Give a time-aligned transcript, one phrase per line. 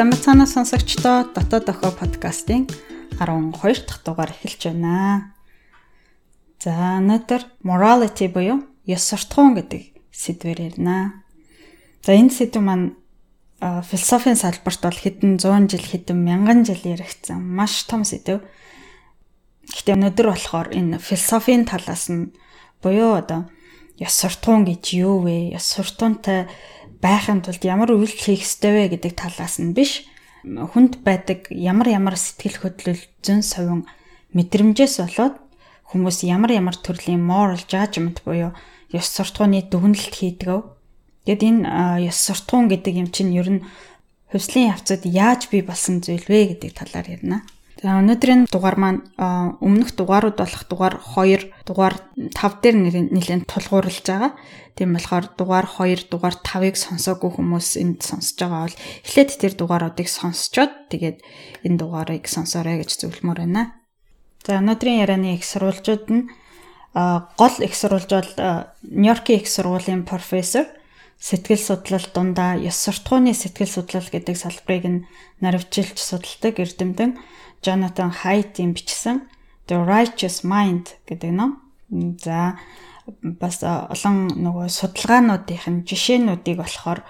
[0.00, 2.64] сайн цаана сонсогчдоо дотоод охоо подкастын
[3.20, 5.36] 12 дахь дугаар эхэлж байна.
[6.56, 11.20] За өнөөдөр morality буюу ёс суртахуун гэдэг сэдвээр ярина.
[12.00, 12.96] За энэ сэдв маань
[13.60, 18.40] философийн салбарт бол хэдэн 100 жил хэдэн мянган жил яригдсан маш том сэдв.
[19.68, 22.32] Гэхдээ өнөөдөр болохоор энэ философийн талаас нь
[22.80, 23.52] буюу одоо
[24.00, 25.52] ёс суртахуун гэж юу вэ?
[25.52, 26.48] Ёс суртахуунтай
[27.00, 30.04] байхын тулд ямар үйлдэл хийх ёстой вэ гэдэг талаас нь биш
[30.44, 33.84] хүнд байдаг ямар ямар сэтгэл хөдлөл зөн совин
[34.36, 35.36] мэдрэмжээс болоод
[35.90, 38.52] хүмүүс ямар ямар төрлийн moral judgment буюу
[38.94, 40.64] ёс суртахууны дүгнэлт хийдэг.
[41.26, 41.60] Тэгэд энэ
[42.10, 43.64] ёс суртахуун гэдэг юм чинь ер нь
[44.30, 47.42] хөвслийн явцад яаж бий болсон зүйл вэ гэдэг талаар ярина.
[47.80, 52.76] За өнөөдрийн дугаар маань өмнөх дугаарууд болох дугаар 2, дугаар 5 дээр
[53.08, 54.36] нэлээд тулгуурлаж байгаа.
[54.76, 60.08] Тийм болохоор дугаар 2, дугаар 5-ыг сонсоогүй хүмүүс энд сонсож байгаа бол эхлээд тэр дугааруудыг
[60.12, 61.24] сонсчоод тэгээд
[61.64, 63.80] энэ дугаарыг сонсоорой гэж зөвлөмөр байна.
[64.44, 66.28] За өнөөдрийн ярианы их сурвалжууд нь
[66.92, 68.32] гол их сурвалж бол
[68.84, 70.68] Нью-Йоркийн их сургуулийн профессор
[71.20, 75.04] сэтгэл судлал дундаа ёс суртахууны сэтгэл судлал гэдэг салбарыг нь
[75.40, 77.20] наривчилж судалдаг эрдэмтэн
[77.62, 79.28] Jonathan Haidt-ийн бичсэн
[79.68, 81.60] The Righteous Mind гэдэг ном.
[82.22, 82.56] За
[83.22, 87.02] бас олон нөгөө судалгаануудын жишээнүүдийг болохоор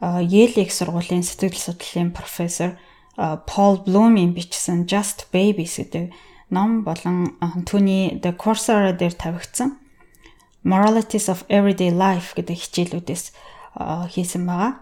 [0.00, 2.78] Yale их сургуулийн сэтгэл судлалын профессор
[3.18, 6.14] Paul Bloom-ийн бичсэн Just Babies гэдэг
[6.54, 7.34] ном болон
[7.66, 9.74] түүний The Coursera дээр тавигдсан
[10.62, 13.24] Moralities of Everyday Life гэдэг хичээлүүдээс
[14.14, 14.72] хийсэн байгаа.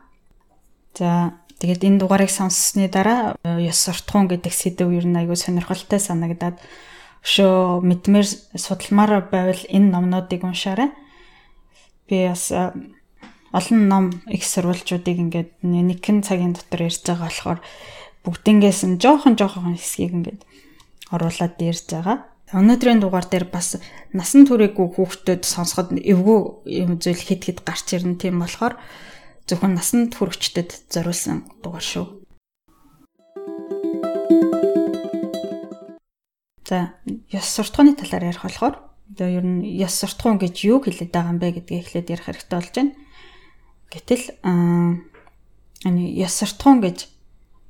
[0.96, 5.96] За Тэгээд энэ дугаарыг сонссны дараа э, ёс суртахуун гэдэг сэдв ер нь аягүй сонирхолтой
[5.96, 6.60] санагдаад
[7.24, 8.28] өшөө мэдмээр
[8.60, 10.92] судалмаар байвал энэ номнуудыг уншаарай.
[12.04, 12.76] Би бас э,
[13.56, 17.60] олон ном их сурвалжуудыг ингээд нэгэн цагийн дотор ярьж байгаа болохоор
[18.20, 20.40] бүгднгээс нь жоохон жоохон хэсгийг ингээд
[21.08, 22.28] оруулаад ярьж байгаа.
[22.52, 23.80] Өнөөдрийн дугаар дээр бас
[24.12, 26.38] насан туршаагүй хүүхдүүд сонсоход эвгүй
[26.84, 28.78] юм зүйл хит хит гарч ирнэ тийм болохоор
[29.46, 32.06] зөвхөн насанд хүрэгчдэд зориулсан дугаар шүү.
[36.66, 36.98] За,
[37.30, 38.82] ёс суртахууны талаар ярих болохоор
[39.14, 42.58] одоо ер нь ёс суртахуун гэж юу хэлээд байгаа юм бэ гэдгийг эхлээд ярих хэрэгтэй
[42.58, 42.92] болж байна.
[43.94, 44.98] Гэтэл аа
[45.86, 46.98] ёс суртахуун гэж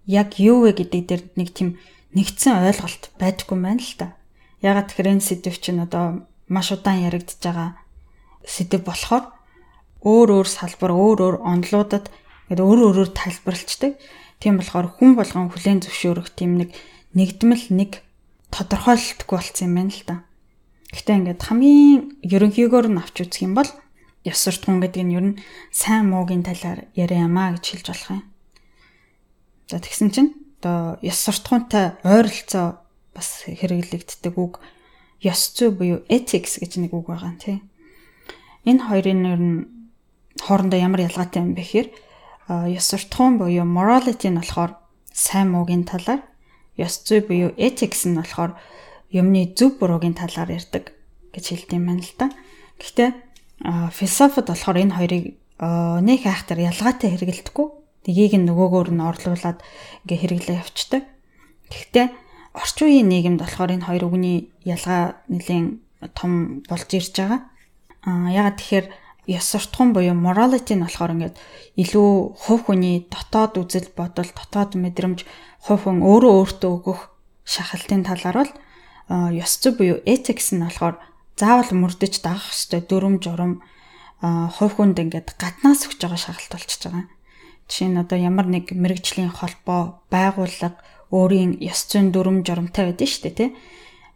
[0.08, 1.76] яг юу вэ гэдэг дээр нэг тийм
[2.16, 4.16] нэгдсэн ойлголт байдаггүй байна л та.
[4.64, 7.76] Ягаад тэгэхээр энэ сэдв чинь одоо маш удаан яригдж байгаа
[8.48, 9.35] сэдв болохоор
[10.02, 12.10] өөр өөр салбар өөр өөр онлуудад
[12.50, 13.96] ингээд өөр өөрөөр тайлбарлцдаг.
[14.40, 16.76] Тийм болохоор хүн болгон хүлээн зөвшөөрөх тийм нэг
[17.16, 18.04] нэгдмэл нэг
[18.52, 20.14] тодорхойлолтгүй болсон юм байна л та.
[20.92, 23.70] Гэхдээ ингээд хамгийн ерөнхийгөөр нь авч үзэх юм бол
[24.26, 25.38] ёс суртахуун гэдэг нь ер нь
[25.72, 28.22] сайн муугийн талаар яриа ямаа гэж хэлж болох юм.
[29.66, 30.30] За тэгсэн чинь
[30.60, 32.82] одоо ёс суртахуунтай ойролцоо
[33.14, 34.60] бас хэрэглэгддэг үг
[35.22, 37.62] ёс зүй буюу ethics гэж нэг үг байгаа тий.
[38.66, 39.75] Энэ хоёрын ер нь
[40.40, 41.88] хоорондоо ямар ялгаатай юм бэ гэхээр
[42.76, 44.78] ёс суртахуун буюу morality нь болохоор
[45.12, 46.22] сайн муугийн талаар,
[46.76, 48.54] ёс зүй буюу ethics нь болохоор
[49.10, 50.92] юмны зөв буруугийн талаар ярьдаг
[51.32, 52.26] гэж хэлдэг юм байна л да.
[52.78, 53.10] Гэхдээ
[53.90, 55.24] философид болохоор энэ хоёрыг
[56.04, 57.66] нэг айхтар ялгаатай хэрэгэлдэхгүй.
[58.06, 59.58] Нэгийг нь нөгөөгөөр нь орлуулад
[60.04, 61.02] ингээ хэрэглээ явцдаг.
[61.72, 62.06] Гэхдээ
[62.54, 65.82] орчин үеийн нийгэмд болохоор энэ хоёр үгний ялгаа нэлийн
[66.14, 67.40] том болж ирж байгаа.
[68.06, 68.86] Аа ягаад тэгэхээр
[69.26, 71.36] ёс суртахуун буюу morality нь болохоор ингээд
[71.82, 75.26] илүү хувь хүний дотоод үзэл бодол, дотоод мэдрэмж,
[75.66, 77.00] хувь хүн өөрөө өөртөө өгөх
[77.42, 78.52] шахалтын талаар бол
[79.34, 81.02] ёс зүй буюу ethics нь болохоор
[81.34, 83.62] заавал мөрдөж дагах ёстой дүрм журам
[84.22, 87.06] хувь хүнд ингээд гаднаас өгч байгаа шахалт болчихж байгаа.
[87.68, 90.78] Жишээ нь одоо ямар нэг мэрэгжлийн холбоо, байгууллага
[91.10, 93.50] өөрийн ёс зүйн дүрм журамтай байдаг шүү дээ, тий.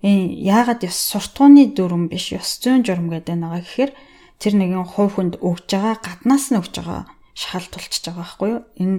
[0.02, 3.92] Энэ яагаад ёс суртахууны дүрм биш, ёс зүйн журам гэдэг байгаа гэхээр
[4.40, 7.04] тэр нэгэн хувь хүнд өгж байгаа гаднаас нь өгж байгаа
[7.36, 8.62] шахалт тулчж байгаа байхгүй юу?
[8.80, 8.98] Энэ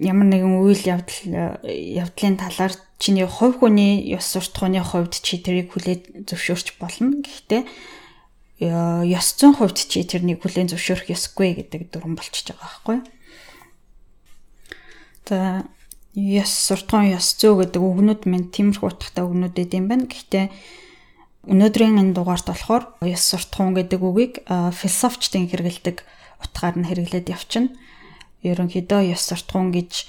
[0.00, 6.26] ямар нэгэн үйл явдал явдлын талаар чиний хувь хүний ёс суртахууны хувьд чи тэрийг хүлээд
[6.26, 7.20] зөвшөөрч болно.
[7.20, 7.62] Гэхдээ
[8.62, 13.06] ёс зүйн хувьд чи тэрнийг хүлээн зөвшөөрөх ёсгүй гэдэг дүрэн болчихж байгаа байхгүй юу?
[15.28, 15.66] За
[16.14, 20.06] ёс суртахуун ёс зүй гэдэг үгнүүд минь тиймэрхүү утгатай үгнүүд юм байна.
[20.06, 20.46] Гэхдээ
[21.42, 26.06] Өнөөдрийн энэ дугаарт болохоор ёс суртахуун гэдэг үгийг философчдын хэрэгэлдэг
[26.38, 27.74] утгаар нь хэрэглээд явчихна.
[28.46, 30.06] Ерөнхийдөө ёс суртахуун гэж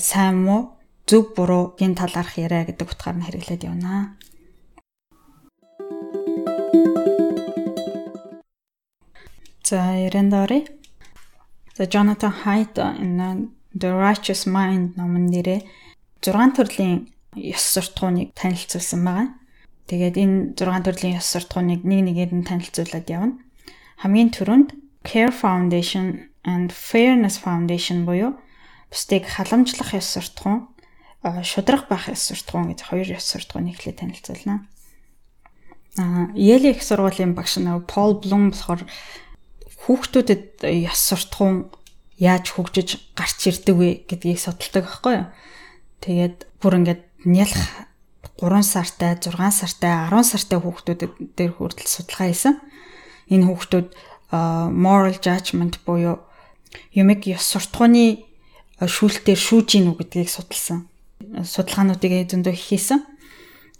[0.00, 4.16] сайн муу зөв буруугийн талаарх яриа гэдэг утгаар нь хэрэглээд явна.
[9.60, 10.72] За ярандаарэ.
[11.76, 15.68] За Jonathan Haidt энэ The Righteous Mind номон нэрээ
[16.24, 19.28] 6 төрлийн ёс суртахууныг танилцуулсан байгаа.
[19.86, 23.38] Тэгээд энэ 6 төрлийн ёс суртахууныг нэг нэгээр нь танилцуулаад явна.
[24.02, 24.74] Хамгийн түрүүнд
[25.06, 28.34] Care Foundation and Fairness Foundation буюу
[28.90, 30.66] бусдыг халамжлах ёс суртахуун,
[31.46, 34.66] шудрах байх ёс суртахуун гэж хоёр ёс суртахууныг эхлээд танилцуулна.
[35.98, 38.82] Аа, Yale их сургуулийн багш нэг Пол Блум болохоор
[39.86, 41.70] хүүхдүүдэд ёс суртахуун
[42.18, 45.26] яаж хөгжиж гарч ирдэг вэ гэдгийг судалдаг байхгүй юу.
[46.02, 47.85] Тэгээд бүр ингээд нялх
[48.34, 52.54] 3 сартай, 6 сартай, 10 сартай хүүхдүүдэд дээр хүртэл судалгаа хийсэн.
[53.30, 53.88] Энэ хүүхдүүд
[54.74, 56.18] moral judgment буюу
[56.92, 58.26] юмэг ёс суртахууны
[58.82, 60.90] шүүлтээр шүүж гин үү гэдгийг судалсан.
[61.40, 63.00] Судалгаануудыг зөндөө хийсэн.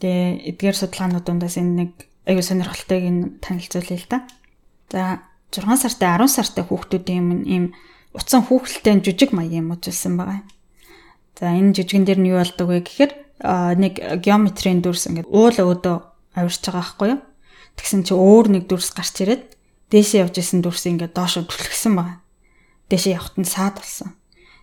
[0.01, 1.91] Тэгээ эдгээр судалгаанууд дундаас энэ нэг
[2.25, 4.19] аюу сонирхолтойг нь танилцуулъя л да.
[4.89, 5.03] За
[5.53, 7.65] 6 сартай 10 сартай хүүхдүүдийн юм ийм
[8.17, 10.43] утсан хүүхэлтэй жижиг маягийн юм үзүүлсэн байгаа.
[11.37, 15.97] За энэ жижигэн дээр нь юу болдог вэ гэхээр нэг геометрийн дүрс ингээд уул өөдөө
[16.37, 17.21] авирч байгаа байхгүй юу?
[17.77, 19.45] Тэгсэн чи өөр нэг дүрс гарч ирээд
[19.93, 22.19] дээшээ явж исэн дүрс ингээд доошо түлхсэн байгаа.
[22.89, 24.17] Дээшээ явахт нь саад болсон.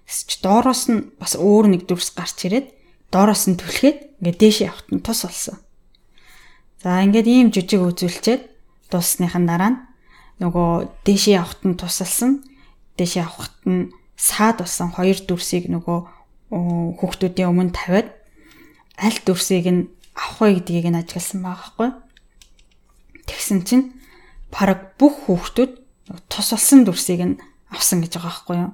[0.09, 2.73] Тэс чи доороос нь бас өөр нэг дүрс гарч ирээд
[3.13, 5.61] доороос нь түлхээд ингээд дээшээ явахт нь тус болсон.
[6.81, 8.49] За ингээд ийм жижиг үзүүлчихэд
[8.89, 9.79] дуусныхан дараа нь
[10.41, 12.41] нөгөө дээшээ явахт нь тусалсан
[12.97, 15.99] дэшээ авахт нь саад болсон хоёр дүрсийг нөгөө
[16.99, 18.09] хүүхдүүдийн өмнө тавиад
[18.97, 21.89] аль дүрсийг нь авах вэ гэдгийг нь ажигласан байгаа хгүй.
[23.25, 23.85] Тэгсэн чинь
[24.53, 25.71] параг бүх хүүхдүүд
[26.29, 27.35] тус болсон дүрсийг нь
[27.73, 28.71] авсан гэж байгаа хгүй юу.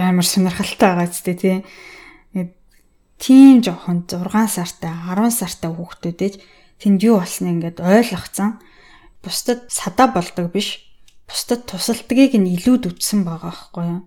[0.00, 1.60] Амар сонирхолтой байгаа ч тий.
[3.22, 6.34] Тийм жоохон 6 сартай 10 сартай хүүхдүүдэж
[6.82, 8.58] тэнд юу болсныг ингээд ойлгоцсон.
[9.22, 10.82] Бусдад садаа болдог биш
[11.30, 14.00] бусдад тусалдгийг нь илүүд үтсэн байгаа байхгүй юу.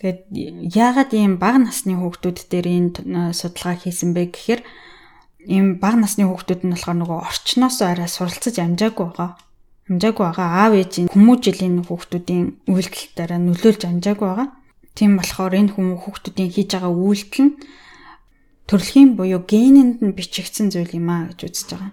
[0.00, 0.32] Тэгээд
[0.72, 4.64] яагаад ийм бага насны хүүхдүүд дээр энэ судалгаа хийсэн бэ гэхээр
[5.44, 9.36] ийм бага насны хүүхдүүд нь болохоор нөгөө орчноос арай суралцаж амжаагүй байгаа.
[9.92, 14.48] Амжаагүй байгаа аав ээжийн хүмүүжлийн хүүхдүүдийн үйлдэлтээр нөлөөлж амжаагүй байгаа.
[14.96, 17.52] Тийм болохоор энэ хүмүүс хүүхдүүдийн хийж байгаа үйлдэл нь
[18.72, 21.92] төрөлхийн буюу генэнд нь бичигдсэн зүйл юм а гэж үзэж байгаа.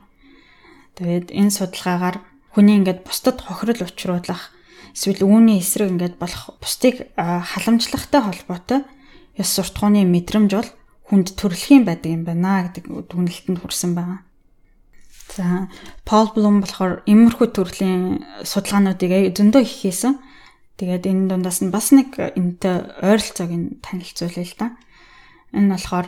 [0.95, 2.17] Тэгээд энэ судалгаагаар
[2.55, 4.55] хүний ингээд бусдад хохирол учруулах
[4.97, 8.81] эсвэл үүний эсрэг ингээд болох бусдыг халамжлахтай холбоотой
[9.37, 10.69] ёс суртахууны мэдрэмж бол
[11.05, 14.25] хүнд төрөлхийн байдаг юм байна гэдэг дүгнэлтэнд хүрсэн байна.
[15.37, 15.69] За
[16.01, 20.17] Пол Блум болохоор иймэрхүү төрлийн судалгаануудыг зөндөө их хийсэн.
[20.81, 24.67] Тэгээд энэ дундаас нь бас нэг энэтэй ойролцоог нь танилцуулъя л да.
[25.53, 26.07] Энэ болохоор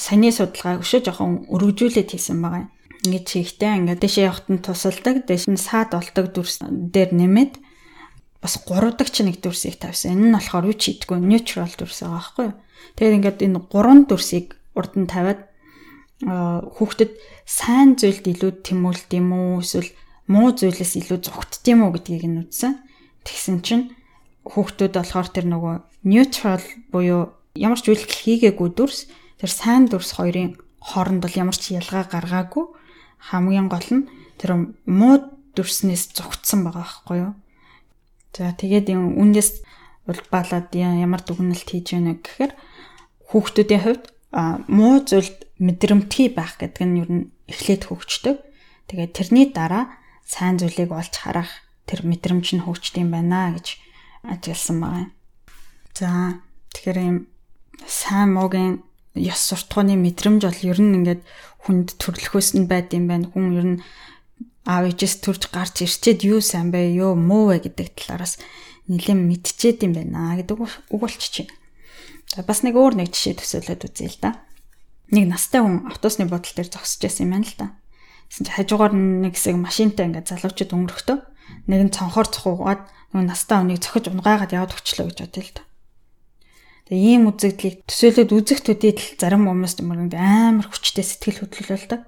[0.00, 2.70] саяны судалгааг өшөө жоохон өргөжүүлээд хийсэн байгаа юм
[3.04, 7.52] ингээд чигтэй ингээд дэшээ явахт нь тусалдаг дэш нь саад болдог дүрс дээр нэмээд
[8.42, 10.14] бас гурвдаг ч нэг дүрсийг тавьсан.
[10.14, 12.56] Энэ нь болохоор юу ч хийдэггүй neutral дүрс байгаа байхгүй юу.
[12.94, 15.40] Тэгээд ингээд энэ гурван дүрсийг урд нь тавиад
[16.22, 17.12] хүүхдэд
[17.46, 19.90] сайн зүйлд илүү тэмүүлт юм уу эсвэл
[20.26, 22.82] муу зүйлээс илүү зүгтд юм уу гэдгийг нь үзсэн.
[23.22, 23.84] Тэгсэн чинь
[24.46, 25.74] хүүхдүүд болохоор тэр нөгөө
[26.10, 29.06] neutral буюу ямар ч үйлдэл хийгээгүй дүрс
[29.38, 32.66] тэр сайн дүрс хоёрын хооронд бол ямар ч ялгаа гаргаагүй
[33.30, 35.14] хамгийн гол нь тэр муу
[35.54, 37.32] дүрснээс зүгтсэн байгаа байхгүй юу.
[38.38, 39.66] За тэгээд энэ үндээс
[40.06, 42.54] улбаалаад ямар дүгнэлт хийж яана гэхээр
[43.34, 44.04] хүүхдүүдийн хувьд
[44.70, 48.38] муу зүйлд мэдрэмтгий байх гэдэг нь ер нь эхлээд хөгждөг.
[48.86, 49.90] Тэгээд тэрний дараа
[50.22, 51.50] сайн зүйлийг олж харах
[51.90, 53.74] тэр мэдрэмж нь хөгждөг юм байна гэж
[54.22, 55.12] ажигласан байгаа юм.
[55.98, 56.08] За
[56.78, 57.18] тэгэхээр юм
[57.90, 58.86] сайн муугийн
[59.18, 61.22] ёс суртахууны мэдрэмж бол ер нь ингээд
[61.66, 63.26] хүнд төрлөхөөс нь байд юм байна.
[63.26, 63.78] Хүн ер нь
[64.68, 68.36] аав ээжээс төрж гарч ирчээд юу сайн бэ, юу муу вэ гэдэг талаараас
[68.84, 71.48] нэлээд мэдчихэд юм байна гэдэг үг болчих чинь.
[72.28, 74.44] За бас нэг өөр нэг жишээ төсөөлөд үзье л да.
[75.08, 77.66] Нэг настай хүн автобусны бодол дээр зогсож байсан юм байна л да.
[78.28, 81.18] Тэсэн чи хажуугаар нэг хэсэг машинтай ингээд залуучууд өнгөрөхдөө
[81.72, 82.82] нэг нь цонхоор цохуугаад
[83.16, 85.62] нэг настай хүнийг зохиж унгаагаад яваад өчлөө гэж бодъё л да.
[86.92, 92.00] Тэгээ ийм үзэгдлийг төсөөлөд үзэх төдийд зарим хүмүүс юмранд амар хүчтэй сэтгэл хөдлөлөөлдөг.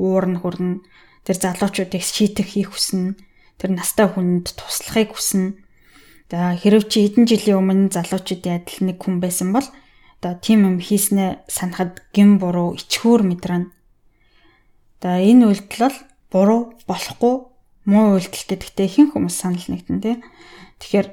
[0.00, 0.84] Уур нь хүрнэ.
[1.26, 3.18] Тэр залуучуудыг шийтэх хийх хүснэ.
[3.58, 5.58] Тэр настай хүнд туслахыг хүснэ.
[6.30, 9.66] За хэрв чи хэдэн жилийн өмнө залуучуудын адил нэг хүн байсан бол
[10.22, 13.70] одоо тийм юм хийснэ санахад гин буруу ичхүүр мэдрэнэ.
[15.02, 15.98] За энэ үйлдэл бол
[16.30, 17.34] буруу болохгүй
[17.86, 20.16] муу үйлдэл гэдэгтээ ихэнх хүмүүс санал нэгтэн тий.
[20.82, 21.08] Тэгэхээр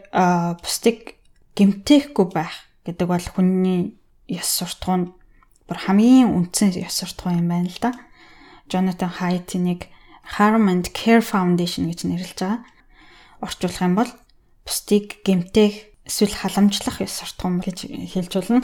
[0.62, 1.18] бусдыг
[1.54, 5.14] гимтэхгүй байх гэдэг бол хүний ёс суртахуунд
[5.70, 7.92] бүр хамгийн үндсэн ёс суртахуун юм байна л да.
[8.66, 9.93] Jonathan Haidt-ийг
[10.24, 12.64] Harm and Care Foundation гэж нэрлэж байгаа.
[13.44, 14.12] Орчуулах юм бол
[14.64, 18.64] бусдыг гэмтэх эсвэл халамжлах ёс суртахуун гэж хэлж болно.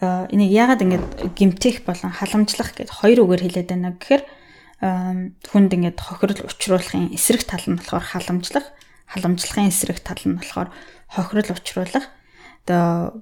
[0.00, 1.02] А энийг яагаад ингэж
[1.34, 4.22] гимтэх болон халамжлах гэд хоёр үгээр хэлээд байна гэхээр
[4.80, 8.64] хүнд ингэж хохирол учруулахын эсрэг тал нь болохоор халамжлах,
[9.12, 10.72] халамжлахын эсрэг тал нь болохоор
[11.10, 12.06] хохирол учруулах.
[12.64, 13.20] Одоо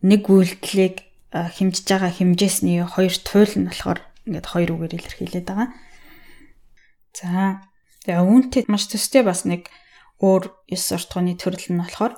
[0.00, 5.68] нэг үйлдэлийг хэмжиж байгаа хэмжээсний хоёр туйл нь болохоор ингээд хоёр үгээр илэрхийлээд байгаа.
[7.18, 7.66] За
[8.06, 9.66] тэгээ үүнтэй маш төстэй бас нэг
[10.22, 12.14] өөр ёс суртахууны төрөл нь болохоор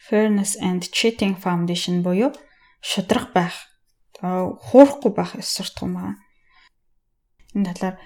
[0.00, 2.32] Fairness and Cheating Foundation буюу
[2.80, 3.68] шудраг байх.
[4.20, 6.16] Хуурахгүй байх ёс суртахуун байна.
[7.52, 7.96] Энэ талаар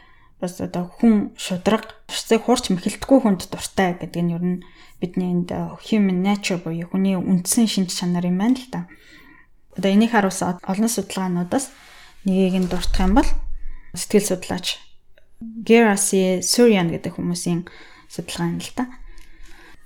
[0.43, 4.65] бас одоо хүн шудраг шцэг хуурч мэхэлтгүй хүнд дуртай гэдэг нь ер нь
[4.99, 5.55] бидний энд
[5.87, 8.81] human nature буюу хүний үндсэн шинж чанар юм байна л да.
[9.79, 11.71] Одоо энийг харуулсан олон судалгаануудаас
[12.27, 13.31] нэгийг нь дуртах юм бол
[13.95, 14.86] сэтгэл судлаач
[15.41, 17.69] Gerasi Suryan гэдэг хүмүүсийн
[18.09, 18.89] судалгаа юм л да.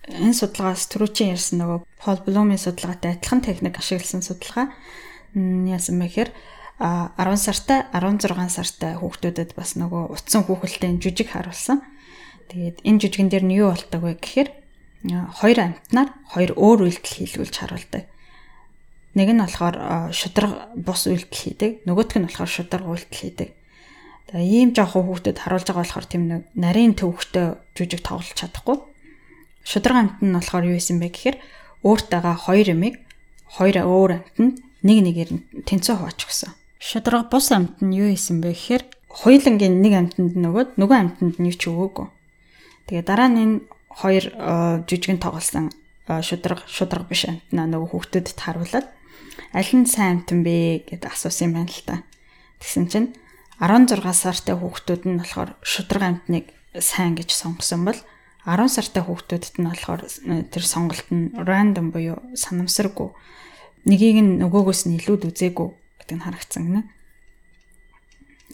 [0.07, 4.71] Энэ судалгаас түрүүчийн ярьсан нөгөө Paul Bloom-ийн судалгаатай адилхан техник ашигласан судалгаа
[5.35, 6.31] яасан мэхээр
[6.81, 11.83] 10 сартай 16 сартай хүүхдүүдэд бас нөгөө утсан хүүхэлтэй жүжиг харуулсан.
[12.49, 14.49] Тэгээд энэ жүжигэн дээр нь юу болдог вэ гэхээр
[15.39, 18.05] хоёр амтнаар хоёр өөр үйлдэл хийлгүүлж харуулдаг.
[19.13, 19.77] Нэг нь болохоор
[20.15, 23.60] шудраг бус үйлдэл хийдэг, нөгөөх нь болохоор шудраг үйлдэл хийдэг.
[24.31, 28.79] Тэгээ ийм жоохон хүүхдэд харуулж байгаа болохоор тийм нэг нарийн төвхтэй жүжиг тоглож чадахгүй.
[29.67, 31.37] Шудраг амт нь болохоор юу исэн бэ гэхээр
[31.83, 33.03] өөртөөгөө хоёр эмийг
[33.51, 36.55] хоёр өөр амтнд нэг нэгээр нь тэнцээ хуваach гисэн.
[36.79, 41.57] Шудраг бус амт нь юу исэн бэ гэхээр хоёулангийн нэг амтнд нөгөөд нөгөө амтнд юу
[41.59, 42.07] ч өгөөгүй.
[42.87, 43.57] Тэгээ дараа нь энэ
[43.91, 44.25] хоёр
[44.87, 45.75] жүжигэн тоглосон
[46.07, 48.87] шудраг шудраг биш амтнаа нөгөө хүүхдэд харуулад
[49.51, 52.07] аль нь сайн амтан бэ гэдээ асуусан юм байна л та.
[52.63, 53.09] Тэгсэн чинь
[53.61, 56.49] 16 сартай хүүхдүүд нь болохоор шудраг амтныг
[56.81, 58.01] сайн гэж сонгосон бол
[58.49, 60.01] 10 сартай хүүхдүүдэд нь болохоор
[60.49, 63.13] тэр сонголт нь random буюу санамсаргүй
[63.85, 65.69] нэгийг нь нөгөөгөөс нь илүүд үзээгүй
[66.01, 66.83] гэдэг нь харагдсан гинэ.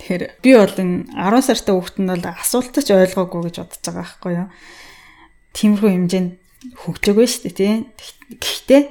[0.02, 4.02] Тэгэхээр би бол энэ 10 сартай хүүхэд нь бол асуултаа ч ойлгоогүй гэж бодож байгаа
[4.02, 4.48] байхгүй юу.
[5.54, 6.32] Тиймэрхүү хэмжээнд
[6.82, 7.74] хөгжөөгүй шүү дээ тий.
[8.42, 8.82] Гэхдээ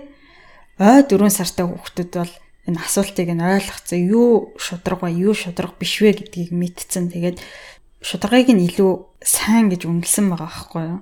[0.80, 2.34] ой 4 сартай хүүхдүүд бол
[2.66, 7.14] энэ асуултыг нь ойлгоцсон юу шудраг ба юу шудраг биш вэ гэдгийг мэдсэн.
[7.14, 7.38] Тэгээд
[8.02, 8.92] шударгыг нь илүү
[9.22, 11.02] сайн гэж үнэлсэн байгаа байхгүй юу?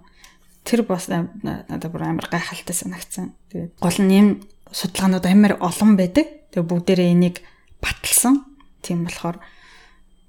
[0.67, 3.35] Тэр бас надад бүр амар гайхалтай санагдсан.
[3.51, 4.27] Тэгээд гол нь юм
[4.71, 6.27] судалгаанууд амар олон байдаг.
[6.51, 7.43] Тэгээд бүгдээрээ энийг
[7.79, 8.43] баталсан.
[8.83, 9.39] Тийм болохоор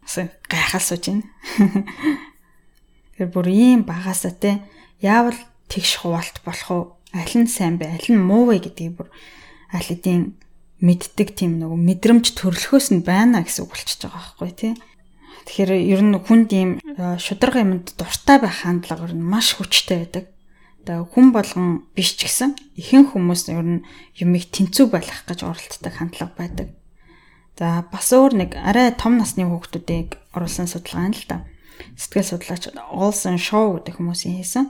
[0.03, 0.15] бас
[0.51, 1.27] гайхалсууж байна.
[3.19, 4.63] Тэр бүр ийм багасаа те
[4.99, 5.39] яавал
[5.71, 6.85] тэгш хуваалт болох уу?
[7.15, 9.09] аль нь сайн бэ, аль нь муу вэ гэдгийг бүр
[9.71, 10.35] аль хэдийн
[10.83, 14.73] мэддэг тийм нэг мэдрэмж төрлөхөөс нь байна гэсэн үг болчихж байгаа байхгүй тий.
[15.45, 20.09] Тэгэхээр ер нь хүнд ийм э, шударга юмд дуртай байх хандлага ер нь маш хүчтэй
[20.09, 20.25] байдаг.
[20.85, 23.85] Одоо хүн болгон биш ч гэсэн ихэнх хүмүүс ер нь
[24.19, 26.69] юмыг тэнцүү байлгах гэж оролддог хандлага байдаг.
[27.55, 31.47] За бас өөр нэг арай том насны хүүхдүүдийг оруулсан судалгаа нь л да.
[31.95, 34.67] Сэтгэл судлаач Olson Shaw гэдэг хүмүүсийн хийсэн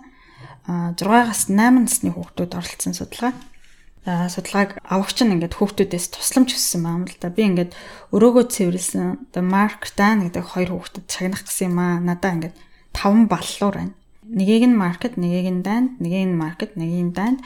[0.68, 3.32] 6-аас 8 насны хүүхдүүд оролцсон судалгаа.
[4.04, 7.32] Судалгааг авагч нь ингээд хүүхдүүдээс тусламж хүссэн юм л да.
[7.32, 7.73] Би ингээд
[8.12, 9.32] өрөөгөө цэвэрлсэн.
[9.32, 12.04] Одоо Марк Дан гэдэг хоёр хүүхдэд чагнах гэсэн юм аа.
[12.04, 12.56] Надаа ингээд
[12.92, 13.96] 5 баллуур байна.
[14.28, 17.38] Нэгийг нь маркет, нэгийг нь данд, нэгийг нь маркет, нэгийг нь данд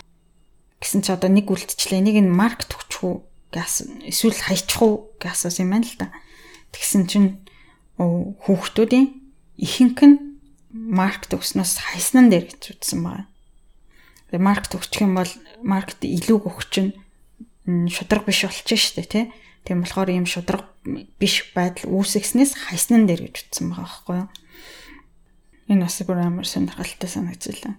[0.82, 2.02] гэсэн чи одоо нэг үлдчихлээ.
[2.02, 3.14] Энийг нь маркет өгчих үү
[3.54, 6.10] газ эсвэл хайчих уу асуусан юм байна л да.
[6.74, 7.42] Тэгсэн чинь
[7.98, 9.06] хүүхдүүдийн
[9.58, 10.16] ихэнх нь
[10.70, 13.26] маркет өгснөөс хайснан дээр гэж үзсэн байна.
[14.32, 15.32] Маркет өгчих юм бол
[15.64, 19.24] маркет илүү өгч нь шудраг биш болчих штэ тий.
[19.64, 20.68] Тийм болохоор ийм шудраг
[21.16, 24.28] биш байдал үүсгэснээс хайснан дээр гэж утсан байгаа байхгүй юу.
[25.72, 27.76] Энэ бас бүр амар сонирхолтой санагдчихлаа.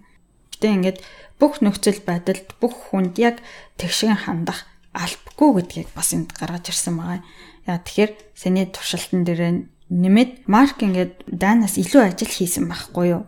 [0.54, 0.98] Гэтэ ингээд
[1.38, 3.42] бүх нөхцөл байдалд бүх хүнд яг
[3.78, 7.22] тэгшгэн хандах албагүй гэдгийг бас энд гаргаж ирсэн байгаа.
[7.66, 13.22] Яа тэгэхээр саний туршилтан дээр нэмээд марк ингээд даанаас илүү ажил хийсэн байхгүй юу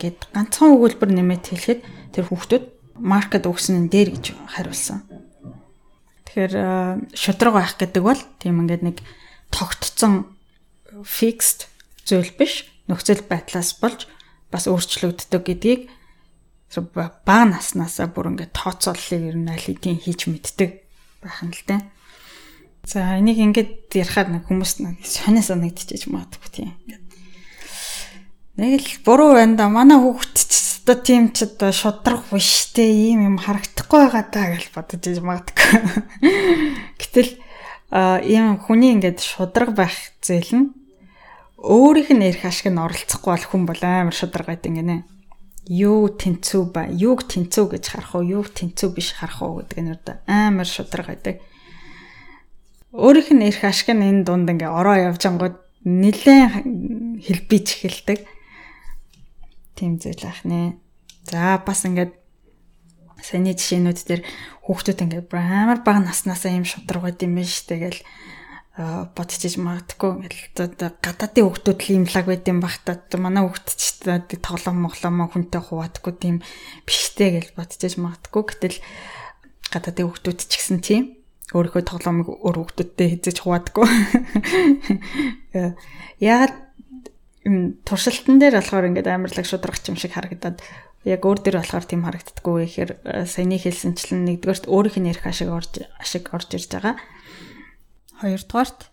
[0.00, 1.80] гэд ганцхан өгүүлбэр нэмээд хэлэхэд
[2.12, 2.64] тэр хүүхдүүд
[3.00, 4.24] маркет өгсөн нь дээр гэж
[4.54, 5.06] хариулсан.
[6.30, 6.54] Тэгэхээр
[7.16, 8.96] шудраг байх гэдэг бол тийм ингээд нэг
[9.50, 10.30] тогтцсон
[11.02, 11.66] fixed
[12.06, 14.06] зүйл биш нөхцөл байдлаас болж
[14.50, 15.82] бас өөрчлөгддөг гэдгийг
[16.94, 20.70] бага наснаасаа бүр ингээд тооцооллыг ер нь аль хэдийн хийж мэддэг
[21.22, 21.82] байх нь л дээ.
[22.86, 26.70] За энийг ингээд ярихаар нэг хүмүүс нэг сонио санагдчихэж магадгүй тийм.
[28.54, 29.66] Нэг л буруу байна да.
[29.66, 34.46] Манай хүүхэд ч одоо тийм ч одоо шудраг биш те ийм юм харагдахгүй байгаа даа
[34.56, 35.70] гэж бодож иж магадгүй.
[37.00, 37.30] Гэтэл
[38.24, 39.94] ийм хүний ингээд шудраг байх
[40.24, 40.66] зээл нь
[41.60, 45.04] өөрийнх нь эрх ашиг нь оролцохгүй бол хүн бол амар шудраг байдаг гинэ.
[45.70, 49.92] юу тэнцүү ба юуг тэнцүү гэж харах уу, юуг тэнцүү биш харах уу гэдэг нь
[49.92, 51.44] одоо амар шудраг байдаг.
[52.90, 58.18] Өөрийнх нь эрх ашиг нь энэ дунд ингээ ороо явж ангууд нилээн хэлбиж эхэлдэг.
[59.80, 60.76] Тийм зүйл ах нэ.
[61.24, 62.12] За бас ингээд
[63.24, 64.22] саний жишээнүүд дээр
[64.68, 67.96] хүүхдүүд ингээд амар бага наснасаа юм шудраг байд юм биш тэгэл
[69.16, 73.00] бодчихж магадгүй ингээл гадаадын хүүхдүүд л имлаг байд юм бах та.
[73.16, 74.04] Манай хүүхд ч
[74.44, 76.36] тоглоом моглоом хүнтэй хуваадаггүй тийм
[76.84, 78.52] биштэй гэж бодчихж магадгүй.
[78.52, 78.84] Гэтэл
[79.72, 81.24] гадаадын хүүхдүүд ч гэсэн тийм
[81.56, 83.88] өөрийнхөө тоглоомыг өөр хүүхдүүдтэй хийж хуваадаггүй
[86.30, 86.69] яагаад
[87.44, 90.60] туршилтан дээр болохоор ингээд амарлаг шудрагч юм шиг харагдаад
[91.08, 92.68] яг өөр дээр болохоор тийм харагддаггүй.
[92.68, 97.00] Гэхээр э, саяны хэлсэнчлэн нэгдүгээрт өөрийнх нь ярих ашиг орж ашиг орж ирж байгаа.
[98.20, 98.92] Хоёрдугаарт?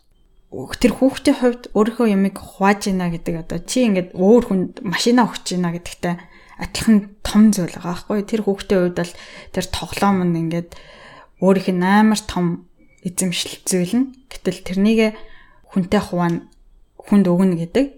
[0.80, 5.60] Тэр хүүхдийн хувьд өөрийнхөө ямиг хувааж ийна гэдэг одоо чи ингээд өөр хүнд машина өгч
[5.60, 6.16] ийна гэдэгтэй
[6.56, 8.24] адилхан том зүйл байгаа байхгүй.
[8.24, 9.14] Тэр хүүхдийн хувьд бол
[9.52, 10.72] тэр тоглоом нь ингээд
[11.44, 12.64] өөрийнх нь амар том
[13.04, 14.06] эзэмшил зүйл нь.
[14.32, 15.20] Гэтэл тэрнийг
[15.76, 16.48] хүнтэй хуваана
[16.96, 17.97] хүнд өгнө гэдэг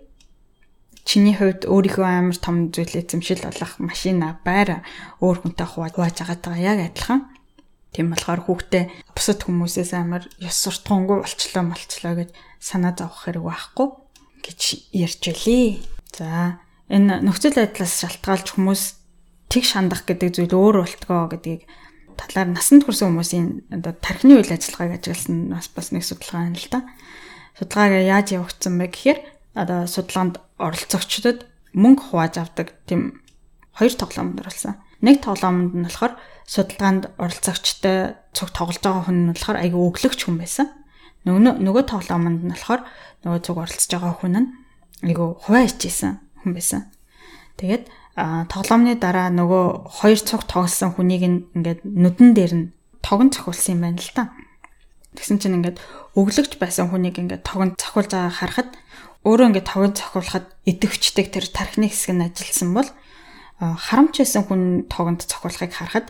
[1.09, 4.85] чиний хувьд өөрийнхөө амар том зүйл эзэмшил болох машина байр
[5.25, 7.25] өөр хүнтэй хувааж байгаагаа яг адилхан.
[7.89, 8.83] Тийм болохоор хүүхдээ
[9.17, 12.29] бусад хүмүүсээс амар ёс суртахуунгүй болчлоо молчлоо гэж
[12.61, 13.87] санаа зовох хэрэг байхгүй
[14.45, 14.61] гэж
[14.93, 15.81] ярьж байлээ.
[16.13, 16.61] За
[16.93, 18.83] энэ нөхцөл байдлаас шалтгаалж хүмүүс
[19.49, 21.65] тэг шандах гэдэг зүйл өөр болтгоо гэдгийг
[22.21, 26.69] талаар насанд хүрсэн хүмүүсийн одоо тархины үйл ажиллагааг ажигласан бас бас нэг судалгаа байна л
[26.69, 26.85] да.
[27.57, 29.19] Судалгааг яаж явагдсан бэ гэхээр
[29.59, 31.43] одоо судалгаанд оролцогчдод
[31.75, 33.19] мөнгө хувааж авдаг тийм
[33.75, 34.79] хоёр тоглоомд оролцсон.
[35.03, 36.13] Нэг тоглоомд нь болохоор
[36.47, 40.67] судалгаанд оролцогчтой цуг тоглож байгаа хүн нь болохоор айгүй өглөгч хүн байсан.
[41.27, 42.81] Нөгөө нөгөө тоглоомд нь болохоор
[43.23, 44.47] нөгөө цуг оролцож байгаа хүн нь
[45.07, 46.13] айгүй хуваа ичээсэн
[46.43, 46.81] хүн байсан.
[47.59, 47.83] Тэгээд
[48.51, 49.65] тоглоомны дараа нөгөө
[50.03, 51.23] хоёр цуг тоглосон хүнийг
[51.55, 52.65] ингээд нүдэн дээр нь
[52.99, 54.35] тогон цохиулсан юм байна л та.
[55.15, 55.79] Тэгсэн чинь ингээд
[56.19, 58.69] өглөгч байсан хүнийг ингээд тогон цохиулж байгаа харахад
[59.29, 62.89] өөрөө ингээд тавыг цохиулахад идэвчдэг тэр тархины хэсэг нь ажилласан бол
[63.61, 66.09] харамч байсан хүн тогонд цохиулахыг харахад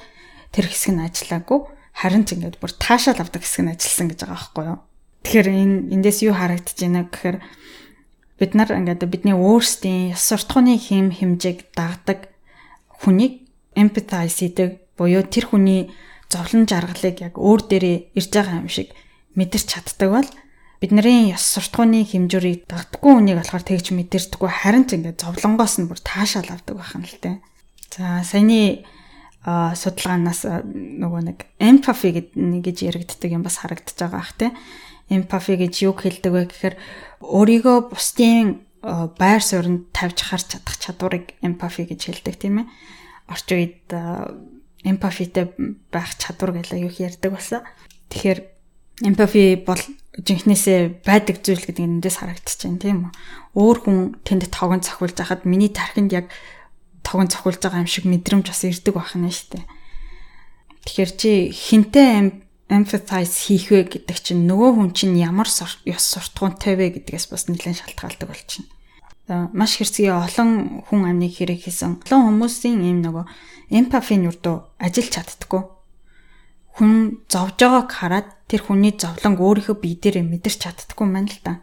[0.55, 1.59] тэр хэсэг нь ажиллаагүй
[1.99, 4.79] харин ч ингээд бүр таашаал авдаг хэсэг нь ажилласан гэж байгаа байхгүй юу.
[5.27, 7.37] Тэгэхээр энэ эндээс юу харагдаж байна гэхээр
[8.39, 12.31] бид нар ингээд бидний өөрсдийн ёс суртахууны хэм хэмжээг дагдаг
[13.03, 13.43] хүнийг
[13.75, 15.91] empathize хийдэг буюу тэр хүний
[16.31, 18.95] зовлон жаргалыг яг өөр дээрээ ирж байгаа юм шиг
[19.35, 20.29] мэдэрч чаддаг бол
[20.79, 25.99] бидний ёс суртахууны хэмжүүрийг дагдггүй хүнийг болохоор тэгж мэдэрдэггүй харин ч ингээд зовлонгоос нь бүр
[25.99, 27.43] таашаал авдаг байх юм л тэ.
[27.91, 28.87] За саяны
[29.43, 34.55] судалгаанаас нөгөө нэг empathy гэж яригддаг юм бас харагдаж байгаа ах тэ.
[35.11, 36.75] Empathy гэж юу хэлдэг вэ гэхээр
[37.27, 38.63] өөрийгөө бусдын
[39.19, 42.67] байр суурьнд тавьж харж чадах чадварыг empathy гэж хэлдэг тийм ээ.
[43.27, 43.83] Орчин үед
[44.87, 45.51] empathyтэй
[45.91, 47.67] байх чадвар гэж аюух ярьдаг болсон.
[48.07, 48.39] Тэгэхээр
[49.11, 49.81] empathy бол
[50.25, 53.11] жинхнээсээ байдаг зүйл гэдэг эндээс харагдчих чинь тийм үү.
[53.55, 56.27] Өөр хүн тэнд тогон цохиулж хахад миний тархинд яг
[57.03, 59.65] тогон цохиулж байгаа юм шиг мэдрэмж бас ирдэг байх нь шүү дээ.
[60.85, 62.11] Тэгэхээр чи хинтээ
[62.69, 67.81] empathize хийх вэ гэдэг чинь нөгөө хүн чинь ямар ёс суртахуунтай вэ гэдгээс бас нэлээд
[67.81, 68.69] шалтгаалдаг болчихно.
[69.53, 72.01] Маш хэрцгий олон хүн амныг хэрэг хийсэн.
[72.05, 73.25] Олон хүмүүсийн ийм нөгөө
[73.73, 75.78] empathy-ны үрдөө ажиллаж чаддггүй
[76.79, 81.43] хүн зовж байгааг хараад тэр хүний зовлонг өөрийнхөө бие дээрээ мэдэрч чаддаггүй юм байна л
[81.43, 81.53] да.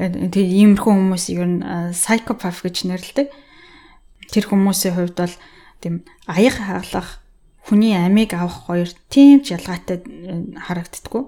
[0.00, 1.60] Тэгээд иймэрхүү хүмүүс ер нь
[1.92, 3.28] psychopath гэж нэрлэдэг.
[4.32, 5.36] Тэр хүмүүсийн хувьд бол
[5.84, 5.94] тийм
[6.24, 7.20] аяг хаалах
[7.68, 10.00] хүний амийг авах хоёр тийм ч ялгаатай
[10.56, 11.22] харагддаггүй.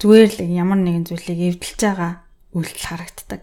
[0.00, 2.12] Зүгээр л ямар нэгэн зүйлийг эвдэлж байгаа
[2.56, 3.42] үйлдэл харагддаг.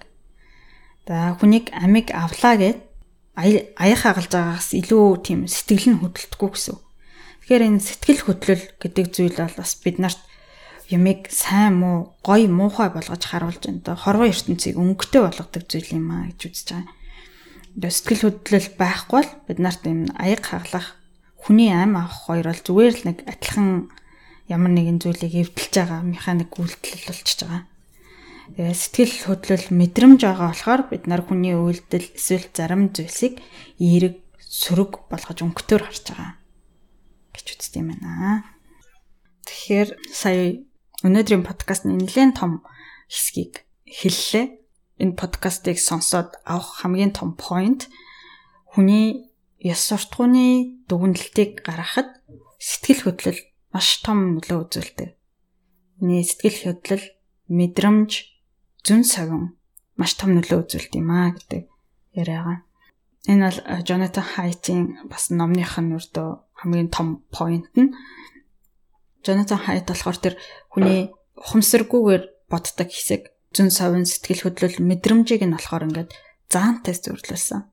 [1.06, 2.82] За хүнийг амийг авлаа гэд
[3.38, 6.87] аяг хагалж байгаагаас илүү тийм сэтгэл нь хөдөлтгөө гэсэн.
[7.48, 10.20] Тэгэхээр энэ сэтгэл хөдлөл гэдэг зүйл бол бас бид нарт
[10.92, 16.28] ямиг сайн муу, гоё муухай болгож харуулж энэ хорвоо ертөнцийг өнгөтэй болгодог зүйл юм а
[16.28, 16.92] гэж үзэж байгаа.
[17.80, 21.00] Одоо сэтгэл хөдлөл байхгүй бол бид нарт энэ аяг хаглах,
[21.40, 23.96] хүний ам авах хоёр бол зүгээр л нэг адилхан
[24.52, 27.64] ямар нэгэн зүйлийг эвдэлж байгаа механик үйлдэл болчихж байгаа.
[28.60, 33.40] Тэгээ сэтгэл хөдлөл мэдрэмж байгаа болохоор бид нар хүний үйлдэл эсвэл зарим зүйлсийг
[33.80, 36.36] эерэг, сөрөг болгож өнгөтөр харж байгаа
[37.38, 38.50] гэж үздэг юм байна.
[39.46, 40.66] Тэгэхээр сая
[41.06, 42.66] өнөөдрийн подкастны нэлээд том
[43.08, 44.58] хэсгийг хэллээ.
[44.98, 47.86] Энэ подкастыг сонсоод авах хамгийн том point
[48.74, 49.30] хүний
[49.62, 52.18] ёс суртахууны дүгнэлтийг гаргахад
[52.58, 55.10] сэтгэл хөдлөл маш том нөлөө үзүүлдэг.
[56.02, 57.06] Миний сэтгэл хөдлөл,
[57.46, 58.12] мэдрэмж,
[58.86, 59.58] зүн совин
[59.98, 61.70] маш том нөлөө үзүүлдэг юм аа гэдэг
[62.18, 62.66] яриагаа.
[63.30, 67.94] Энэ бол Jonathan Haidt-ийн бас номных нь өрдөө хамгийн том point нь
[69.26, 70.36] Jonathan Haidt болохоор тэр
[70.72, 73.22] хүний ухамсаргүйгээр боддог хэсэг
[73.54, 76.12] зүүн совын сэтгэл хөдлөл мэдрэмжийг нь болохоор ингээд
[76.48, 77.68] заантай зөвлөсөн.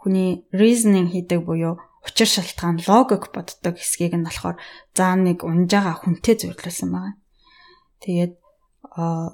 [0.00, 4.56] Хүний reasoning хийдэг буюу учир шалтгаан логик боддог хэсгийг нь болохоор
[4.94, 7.14] зааныг унжаага хүнтэй зөвлөсөн байна.
[8.02, 8.34] Тэгээд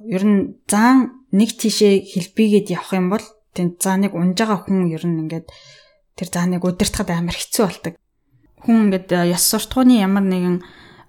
[0.09, 3.27] ер нь заан нэг тишээ хэлбигээд явах юм бол
[3.57, 5.47] тэнд зааныг унж байгаа хүн ер нь ингээд
[6.17, 7.95] тэр зааныг удирдахад амар хэцүү болдог.
[8.65, 10.57] Хүн ингээд ёс суртахууны ямар нэгэн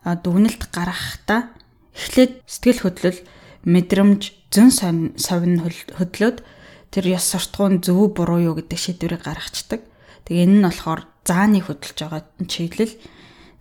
[0.03, 1.55] дүгнэлт гаргахтаа
[1.95, 3.19] эхлээд сэтгэл хөдлөл
[3.63, 4.69] мэдрэмж зөн
[5.15, 6.43] совин хөдлөөд
[6.91, 9.81] тэр ёс суртахуун зөв буруу юу гэдэг шийдвэрийг гаргацдаг.
[10.27, 12.95] Тэгээ энэ нь болохоор зааны хөдөлж байгаа чиглэл.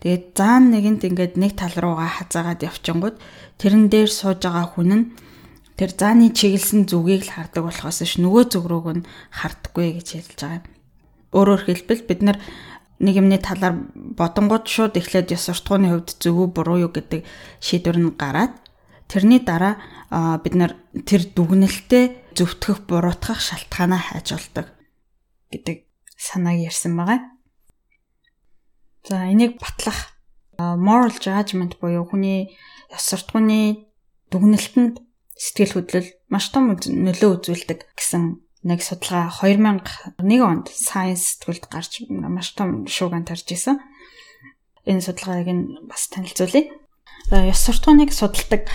[0.03, 3.17] Тэгээд заан нэгэнт ингээд нэг тал руугаа хазаагаад явчингууд
[3.57, 5.05] тэрэн дээр сууж байгаа хүн нь
[5.79, 10.39] тэр зааны чиглэсэн зүгийг л хардаг болохоос ш нөгөө зүг рүүг нь харддаггүй гэж хэлж
[10.39, 10.67] байгаа юм.
[11.35, 12.37] Өөрөөр хэлбэл бид нар
[12.99, 17.27] нэг юмны талаар бодонгууд шууд эхлээд ёс суртахууны хувьд зөв үү буруу юу гэдэг
[17.59, 18.55] шийдвэр нь гараад
[19.11, 19.75] тэрний дараа
[20.39, 24.67] бид нар тэр дүгнэлтэд зөвтгөх буруутгах шалтгаанаа хайж болдог
[25.51, 25.77] гэдэг
[26.15, 27.19] санааг ярьсан байгаа.
[29.03, 30.15] За энийг батлах
[30.57, 32.55] moral judgment буюу хүний
[32.95, 33.91] ёс суртахууны
[34.31, 35.03] дүгнэлтэнд
[35.35, 42.57] сэтгэл хөдлөл маш том нөлөө үзүүлдэг гэсэн нэг судалгаа 2001 онд Science сэтгүүлд гарч маш
[42.57, 43.77] том шууган тарж исэн.
[44.89, 46.73] Энэ судалгааг нь бас танилцуулъя.
[47.29, 48.65] Ёс суртахууныг судалдаг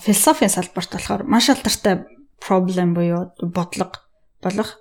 [0.00, 2.08] философийн салбарт болохоор маш алдартай
[2.40, 4.00] problem буюу бодлого
[4.40, 4.80] болох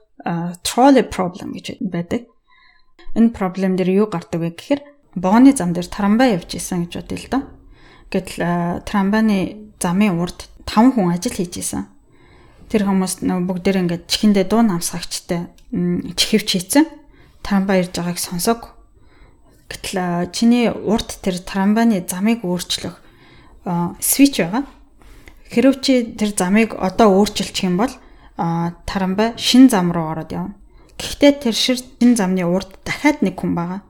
[0.63, 2.31] trolley problem гэж байдаг.
[3.15, 4.81] Энэ проблем дээр юу гардаг вэ гэхээр
[5.15, 7.43] бооны зам дээр трамвай явж исэн гэж бодъё л доо.
[8.11, 11.87] Гэтэл трамвайны замын урд 5 хүн ажил хийж исэн.
[12.71, 15.51] Тэр хүмүүс бүгдээр ингээд чихэндээ дуу намсгагчтай
[16.15, 16.87] чихвч хийцэн.
[17.43, 18.79] Трамвай ирж байгааг сонсог.
[19.67, 22.95] Гэтэл чиний урд тэр трамвайны замыг өөрчлөх
[23.99, 24.63] свич байгаа.
[25.51, 27.91] Хэрвээ чи тэр замыг одоо өөрчилчих юм бол
[28.39, 30.55] трамвай шин зам руу ороод явна.
[30.95, 33.83] Гэхдээ тэр шин замны урд дахиад нэг хүн байгаа.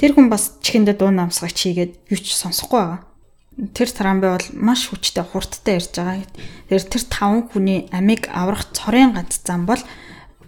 [0.00, 3.11] Тэр хүн бас чихэндээ дуу намсгагч хийгээд юу ч сонсохгүй байгаа
[3.52, 6.24] тэр трамвай бол маш хүчтэй хурдтай ирж байгаа.
[6.72, 9.80] Тэр тэр таван хүний амийг аврах цорын ганц зам бол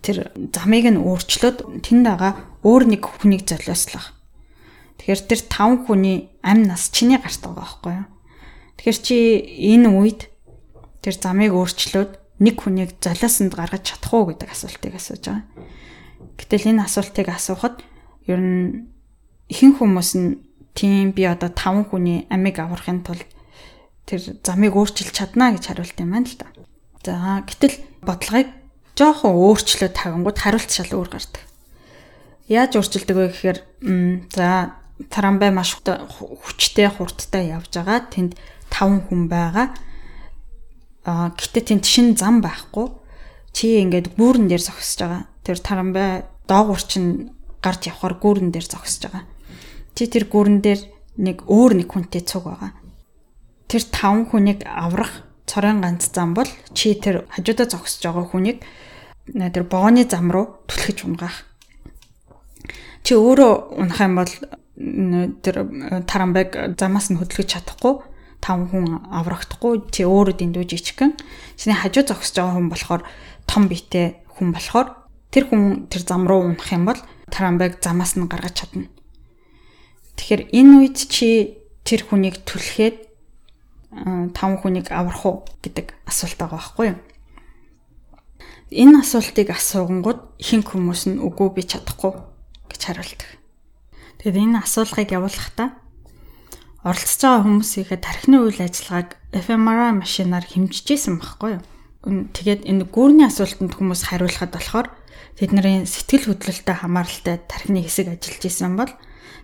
[0.01, 2.33] тэр замыг нь өөрчлөөд тэнд байгаа
[2.65, 4.17] өөр нэг хүнийг золиослох.
[5.01, 8.09] Тэгэхээр тэр таван хүний ам нас чиний гарт байгаа байхгүй юу?
[8.81, 9.17] Тэгэхээр чи
[9.77, 10.21] энэ үед
[11.05, 15.45] тэр замыг өөрчлөөд нэг хүнийг золиосонд гаргаж чадах уу гэдэг асуултыг асууж байгаа.
[16.41, 17.85] Гэтэл энэ асуултыг асуухад
[18.27, 18.89] ер нь
[19.53, 20.41] ихэнх хүмүүс нь
[20.75, 23.25] тийм би одоо 5 хүний амийг аврахын тулд
[24.05, 26.47] тэр замыг өөрчилж чадна гэж хариулт юм байна л да.
[27.07, 28.51] За гэтэл бодлогыг
[28.99, 31.43] жоохон өөрчлөө тавингууд хариулт шал өөр гардаг.
[32.51, 33.59] Яаж өөрчилдөг вэ гэхээр
[34.35, 34.75] за
[35.09, 38.11] трамвай маш хүчтэй хурдтай явж байгаа.
[38.11, 38.35] Тэнд
[38.69, 39.73] 5 хүн байгаа.
[41.07, 42.91] Аа гэтээ тэнд шин зам байхгүй.
[43.55, 45.23] Чи ингээд гүүрэн дээр зогсож байгаа.
[45.47, 47.31] Тэр трамвай доогуур чинь
[47.63, 49.25] гарч явхаар гүүрэн дээр зогсож байгаа
[49.95, 50.81] чи тэр гүрэн дээр
[51.19, 52.75] нэг өөр нэг хүнтэй цуг байгаа.
[53.71, 58.59] Тэр таван хүнийг аврах цорын ганц зам бол чи тэр хажуудаа зогсож байгаа хүнийг
[59.31, 61.47] тэр бооны зам руу түлхэж унгаах.
[63.05, 64.33] Чи өөрөө унах юм бол
[64.75, 65.57] тэр
[66.11, 68.03] тарамбайг замаас нь хөдлөж чадахгүй
[68.43, 71.13] таван хүн аврагдахгүй чи өөрөө дэндүү жижигхэн
[71.55, 73.03] чиний хажуу зогсож байгаа хүн болохоор
[73.47, 74.89] том биетэй хүн болохоор
[75.31, 78.89] тэр хүн тэр зам руу унах юм бол тарамбайг замаас нь гаргаж чадна.
[80.17, 82.97] Тэгэхээр энэ үед чи тэр хүнийг түлхээд
[84.35, 86.99] таван хүнийг аврах уу гэдэг асуулт байгаа байхгүй юу?
[88.75, 92.13] Энэ асуултыг асуугангууд ихэнх хүмүүс нь үгүй би чадахгүй
[92.73, 93.31] гэж хариулдаг.
[94.19, 95.79] Тэгэд энэ асуулгыг явуулахдаа
[96.83, 101.63] оролцож байгаа хүмүүсийнхээ тархины үйл ажиллагааг fMRI машинаар хэмжижсэн байхгүй юу?
[102.05, 104.89] Тэгээд энэ гүүрний асуултанд хүмүүс хариулахад болохоор
[105.39, 108.93] тэдний сэтгэл хөдлөлтөд хамааралтай тархины хэсэг ажиллаж исэн бол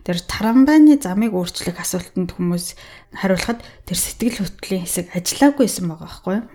[0.05, 2.77] Тэр тарамбайны замыг өөрчлөх асуултанд хүмүүс
[3.15, 6.47] хариулахад тэр сэтгэл хөдлөлийн хэсэг ажиллаагүйсэн байгаа байхгүй юу?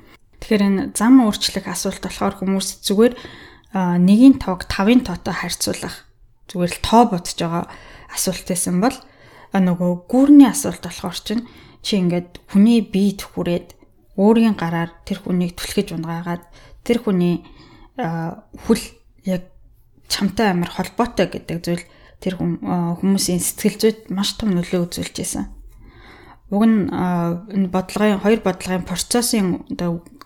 [0.41, 3.13] Тэгэхээр энэ зам өөрчлөх асуулт болохоор хүмүүс зүгээр
[3.75, 6.07] нэгийн тоог 5-ын тоотой харьцуулах
[6.49, 7.65] зүгээр л тоо бодож байгаа
[8.13, 8.97] асуулт байсан бол
[9.51, 11.43] нөгөө гүрний асуулт болохоор чинь
[11.85, 13.75] чи ингээд хүний бие түхүрээд
[14.15, 16.43] өөрийн гараар тэр хүнийг түлхэж унгаагаад
[16.87, 17.43] тэр хүний
[17.97, 18.81] хүл
[19.27, 19.51] яг
[20.07, 21.83] чамтай амар холбоотой гэдэг зүйл
[22.23, 25.45] тэр хүмүүсийн сэтгэл зүйд маш том нөлөө үзүүлж байсан.
[26.53, 29.65] Уг нь энэ бодлогын хоёр бодлогын процессын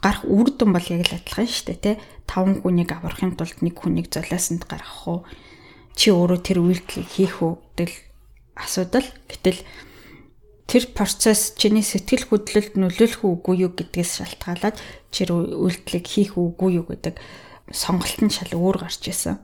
[0.04, 1.96] гарах үр дүн бол яг л адилхан шүү дээ тий.
[2.28, 5.20] Таван хүнийг аврахын тулд нэг хүнийг золиосонд гаргах уу?
[5.96, 7.92] Чи өөрөө тэр үйлдэлийг хийх үү гэдэг
[8.56, 9.08] асуудал.
[9.28, 9.60] Гэтэл
[10.68, 14.78] тэр процесс чиний сэтгэл хөдлөлд нөлөөлөх үгүй юу гэдгээс шалтгаалаад
[15.12, 17.20] чир үйлдэлийг хийх үгүй юу гэдэг
[17.74, 19.42] сонголт нь шал өөр гарч исэн.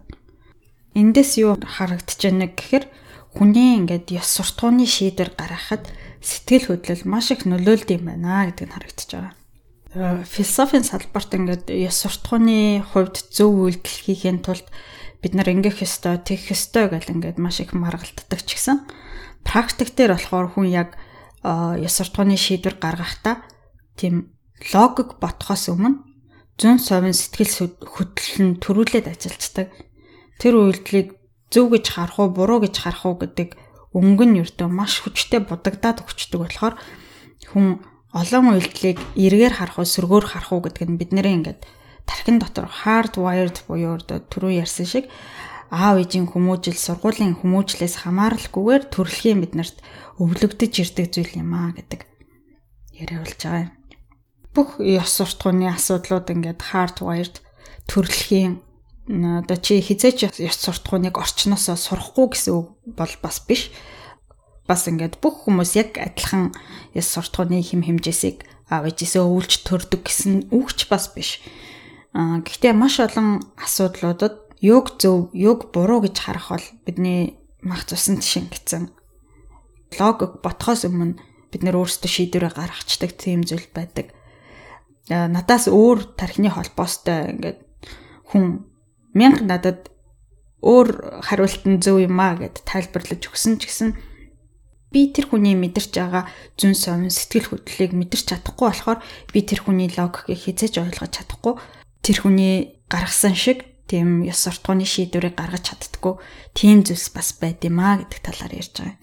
[0.95, 2.85] Эндээс юу харагдаж байна гэхээр
[3.35, 5.91] хүний ингээд ёс суртахууны шийдвэр гаргахад
[6.23, 9.33] сэтгэл хөдлөл маш их нөлөөлд юм байна гэдэг нь харагдаж байгаа.
[9.91, 14.63] Э, философийн салбарт ингээд ёс суртахууны хувьд зөв үйлдэл хийхин тулд
[15.19, 18.87] бид нар ингэх ёстой, тэгэх ёстой гэл ингээд маш их маргалддаг ч гэсэн
[19.43, 20.95] практик дээр болохоор хүн яг
[21.43, 23.43] ёс суртахууны шийдвэр гаргахдаа
[23.99, 24.31] тийм
[24.71, 26.01] логик ботхоос өмнө
[26.55, 29.67] зүүн совын сэтгэл хөдлөл нь төрүүлээд ажилладаг.
[30.41, 31.15] Тэр үйлдэлийг
[31.53, 33.55] зөв гэж харах уу, буруу гэж харах уу гэдэг
[33.95, 36.75] өнгө нь ердөө маш хүчтэй будагдаад өгчдөг болохоор
[37.51, 37.79] хүн
[38.11, 41.63] олон үйлдэлийг эргээр харах уу, сөргөөр харах уу гэдэг нь бидний ингээд
[42.03, 45.05] тархин дотор hard wired буюу түрүү ярьсан шиг
[45.71, 49.77] аав ээжийн хүмүүжил сургуулийн хүмүүжлээс хамааралгүйгээр төрөлхийн биднэрт
[50.21, 52.05] өвлөгдөж ирдэг зүйл юм аа гэдэг
[52.93, 53.71] яриулж байгаа юм.
[54.53, 57.41] Бүх ёс суртахууны асуудлууд ингээд hardwired
[57.89, 58.61] төрөлхийн
[59.09, 63.69] одоо чи хизээч ёс суртахууныг орчноосоо сурахгүй гэсэн үг бол бас биш.
[64.65, 66.53] Бас ингээд бүх хүмүүс яг адилхан
[66.97, 71.45] ёс суртахууны хэм хэмжээсийг аав ээжээсээ өвлж төрдөг гэсэн үгч бас биш.
[72.17, 78.25] Аа гэхдээ маш олон асуудлуудад юг зөв, юг буруу гэж харах бол бидний мах цусан
[78.25, 78.89] шингэсэн
[79.99, 81.19] логик ботхоос өмнө
[81.51, 84.11] бид нэр өөрсдөө шийдвэрээ гаргацдаг тийм зүйл байдаг.
[85.07, 87.59] Надаас өөр тархины холбоостой ингээд
[88.33, 88.65] хүн
[89.15, 89.79] мянга надад
[90.61, 93.89] өөр хариулт нь зөв юм аа гэд тайлбарлаж өгсөн ч гэсэн
[94.91, 96.23] би тэр хүний мэдэрч байгаа
[96.59, 98.99] зүн совин сэтгэл хөдлөлийг мэдэрч чадахгүй болохоор
[99.33, 101.53] би тэр хүний логикийг хизээж ойлгож чадахгүй
[102.05, 106.13] тэр хүний гаргасан шиг тийм ёс суртахууны шийдвэрийг гаргаж чаддггүй
[106.57, 108.97] тийм зүйлс бас байд юм аа гэдэг талаар ярьж байгаа.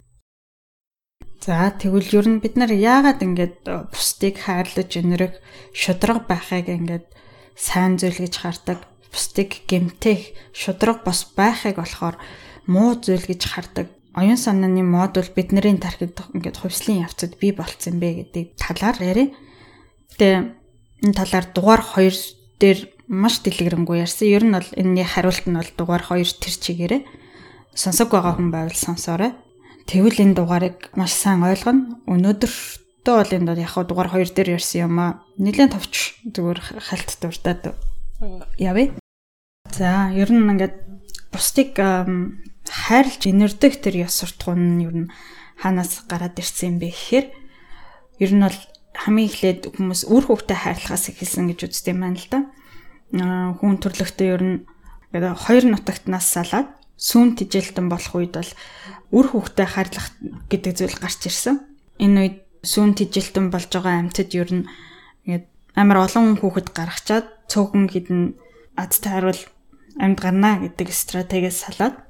[1.43, 3.55] За тэгвэл ер нь бид нар яагаад ингэж
[3.91, 5.35] бусдыг хайрлаж өнөрөх
[5.75, 7.05] шудраг байхыг ингэж
[7.59, 8.79] сайн зүйл гэж хардаг.
[9.13, 12.17] Бусдыг гэмтэх шудраг бос байхыг болохоор
[12.67, 13.87] муу зүйл гэж хардаг.
[14.17, 19.29] Оюун санааны мод бол бидний тархинд ингэж хувьслын явцад бий болцсон бэ гэдэг талаар яриа.
[20.17, 20.41] Тэгээ
[21.05, 24.29] энэ талаар дугаар 2 дээр маш дэлгэрэнгүй ярьсан.
[24.29, 27.03] Ер нь бол энэний хариулт нь бол дугаар 2 тэр чигээрээ
[27.75, 29.33] сонсог байгаа хүн байвал сонсоорой.
[29.89, 31.99] Тэгвэл энэ дугаарыг маш сайн ойлгоно.
[32.07, 35.25] Өнөөдөртөө бол энэ яг хаа дугаар 2 дээр ярьсан юм аа.
[35.41, 37.75] Нилээн товч зүгээр хальт дуртаад
[38.61, 39.02] явъя.
[39.73, 40.77] За, ер нь ингээд
[41.33, 41.73] бусдыг
[42.69, 45.09] хайрлж инэрдэг тэр ёс суртахуун нь ер нь
[45.57, 47.27] хаанаас гараад ирсэн юм бэ гэхээр
[48.21, 48.61] ер нь бол
[48.93, 52.41] хамгийн эхлээд хүмүүс үр хөвгтэй хайрлахаас эхэлсэн гэж үздэг юм байна л да.
[53.57, 54.57] Хүн төрлөختөө ер нь
[55.17, 56.69] хоёр нутагтнаас салаад
[57.01, 58.53] сүүн тижилтэн болох үед бол
[59.17, 60.13] үр хөвгтэй хайрлах
[60.53, 61.65] гэдэг зүйл гарч ирсэн.
[61.97, 64.69] Энэ үед сүүн тижилтэн болж байгаа амьтад ер нь
[65.25, 65.47] ингээд
[65.81, 68.21] амар олон хүүхэд гаргачаад цөөхөн хідэн
[68.77, 69.41] ад тайрвал
[69.99, 72.01] амьд гарна гэдэг стратегиэс салаад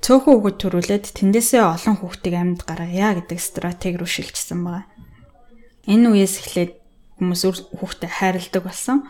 [0.00, 4.86] цөөхөн хүүхэд төрүүлээд тэндээсээ олон хүүхдийг амьд гаргая гэдэг стратеги рүү шилжсэн байгаа.
[5.90, 6.72] Энэ үеэс эхлээд
[7.20, 7.42] хүмүүс
[7.76, 9.04] хүүхдэд хайрладаг болсон.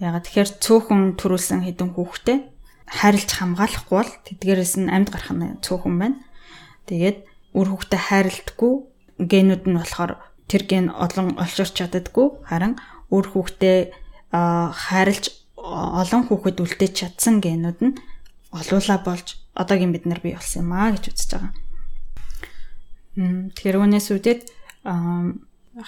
[0.00, 2.40] Ягаад тэгэхээр цөөхөн төрүүлсэн хэдэн хүүхдэд
[2.88, 6.18] хайрлж хамгаалахгүй бол тэдгээрээс нь амьд гарах нь цөөхөн байна.
[6.88, 7.18] Тэгээд
[7.52, 8.72] үр хөвгтэй хайрладаггүй
[9.20, 10.12] генүүд нь болохоор
[10.48, 12.80] тэр ген олон олширч чаддаггүй харин
[13.12, 13.92] үр хөвгтэй
[14.32, 15.37] хайрлж
[16.00, 17.94] олон хүүхэд үлдээж чадсан генүүд нь
[18.52, 21.52] олуула болж одоогийн бид нар бий болсон юм аа гэж үзэж байгаа.
[23.54, 24.42] Тэгэхээр үүнээс үүдээд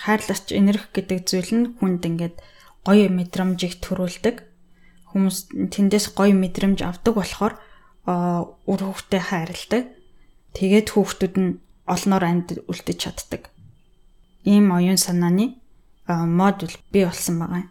[0.04, 2.36] хайрлаач энерги гэдэг зүйл нь хүнд ингээд
[2.86, 4.36] гоё мэдрэмжийг төрүүлдэг
[5.10, 7.54] хүмүүс тэндээс гоё мэдрэмж авдаг болохоор
[8.06, 9.84] үр хүүхдэд хайрладаг.
[10.54, 13.50] Тэгээд хүүхдүүд нь олноор амьд үлдэж чаддаг.
[14.46, 15.58] Ийм оюун санааны
[16.06, 17.66] модуль бий болсон байгаа.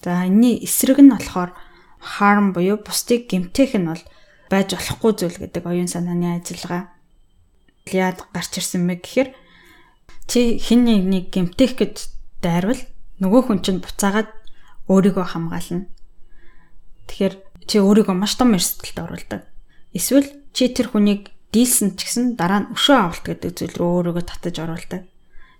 [0.00, 1.52] За энэний эсрэг нь болохоор
[2.00, 4.02] harm буюу бусдыг гэмтэх нь бол
[4.48, 6.88] байж болохгүй зүйл гэдэг оюун санааны ажиллагаа.
[7.92, 9.30] Яад гарч ирсэн мэ гэхээр
[10.24, 11.94] чи хин нэг гэмтэх гэж
[12.40, 12.80] дайрвал
[13.20, 14.32] нөгөө хүн чинь буцаагаад
[14.88, 15.86] өөрийгөө хамгаална.
[17.06, 17.34] Тэгэхээр
[17.68, 19.44] чи өөрийгөө маш том эрсдэлд оруулдаг.
[19.92, 24.24] Эсвэл чи тэр хүнийг дийлсэн ч гэсэн дараа нь өшөө авалт гэдэг зүйл рүү өөрийгөө
[24.24, 25.02] татаж оруулдаг.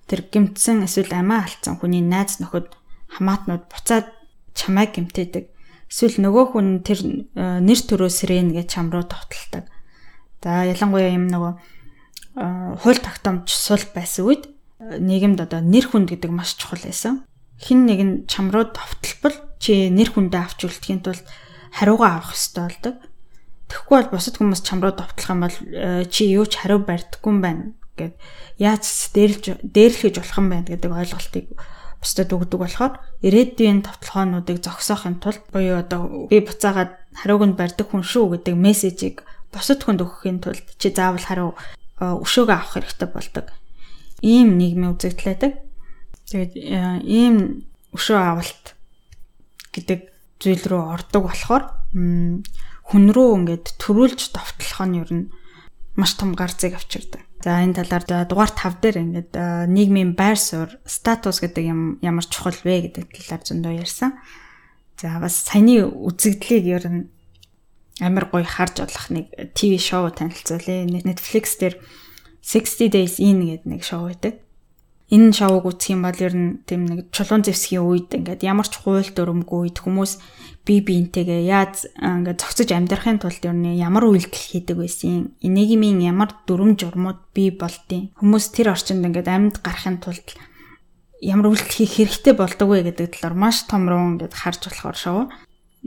[0.09, 2.73] Тэр гимтсэн эсвэл амиа алдсан хүний найз нөхөд
[3.15, 4.07] хамаатнууд буцаад
[4.55, 5.45] чамайг гимтээдэг.
[5.91, 9.67] Эсвэл нөгөө хүн тэр э, нэр төрөө сэрэн гэж чам руу товтолдог.
[10.43, 12.45] За ялангуяа юм нөгөө э,
[12.83, 14.49] хууль тогтоомж сул байсан үед
[14.81, 17.27] нийгэмд одоо нэр хүнд гэдэг маш чухал байсан.
[17.61, 21.25] хин нэг нь чам руу товтлбол чи нэр хүндээ авч үлдэхийн тулд
[21.77, 22.97] хариугаа авах хэрэгтэй болдог.
[23.69, 27.31] Тэгэхгүй бол бусад хүмүүс чам руу товтлох юм бол э, чи юу ч хариу барьдаггүй
[27.31, 27.65] юм байна
[28.01, 28.17] гэд
[28.57, 31.47] яаж дээрлж дээрлэхэж болох юм байна гэдэг ойлголтыг
[32.01, 38.05] бусдад өгдөг болохоор ирээдүйн товтлогоонуудыг зогсоохын тулд буюу одоо би буцаагаад хариуг нь барьдаг хүн
[38.05, 39.17] шүү гэдэг мессежийг
[39.53, 41.51] бусад хүнд өгөхийн тулд чи заавал хариу
[42.01, 43.47] э, өшөөгөө авах хэрэгтэй болдог.
[44.25, 45.53] Ийм нийгмийн үзэгдлээдэг.
[46.31, 48.65] Тэгээд э, ийм өшөө авалт
[49.77, 50.01] гэдэг
[50.41, 51.65] зүйл рүү ордог болохоор
[52.91, 55.25] хүн рүү ингээд төрүүлж товтлох нь ер нь
[55.99, 57.23] маш том гарцыг авчирдаг.
[57.41, 59.33] За энэ талаар дугаар 5 дээр ингээд
[59.73, 64.21] нийгмийн байр суурь статус гэдэг юм ямар чухал вэ гэдэг талаар зөндөө ярьсан.
[65.01, 67.03] За бас саяны үзэгдлийг ер нь
[68.05, 70.85] амар гоё харж болох нэг ТV шоу танилцуулъя.
[70.85, 71.81] Netflix дээр
[72.45, 74.37] 60 Days In гэдэг нэг шоу байдаг
[75.11, 78.79] энэ шоуг үзэх юм бол ер нь тийм нэг чулуун зэвсгийн үед ингээд ямар ч
[78.79, 80.23] хууль дүрмгүй үед хүмүүс
[80.63, 85.35] бие биентэйгээ яаж ингээд зохицож амьдрахын тулд ер нь ямар үйлдэл хийдэг байсан.
[85.43, 90.39] Энийгмийн ямар дүрм журмууд бий болдیں۔ Хүмүүс тэр орчинд ингээд амьд гарахын тулд
[91.19, 95.21] ямар үйлдэл хийх хэрэгтэй болдог вэ гэдэг талаар маш том руу ингээд харж болохоор шоу.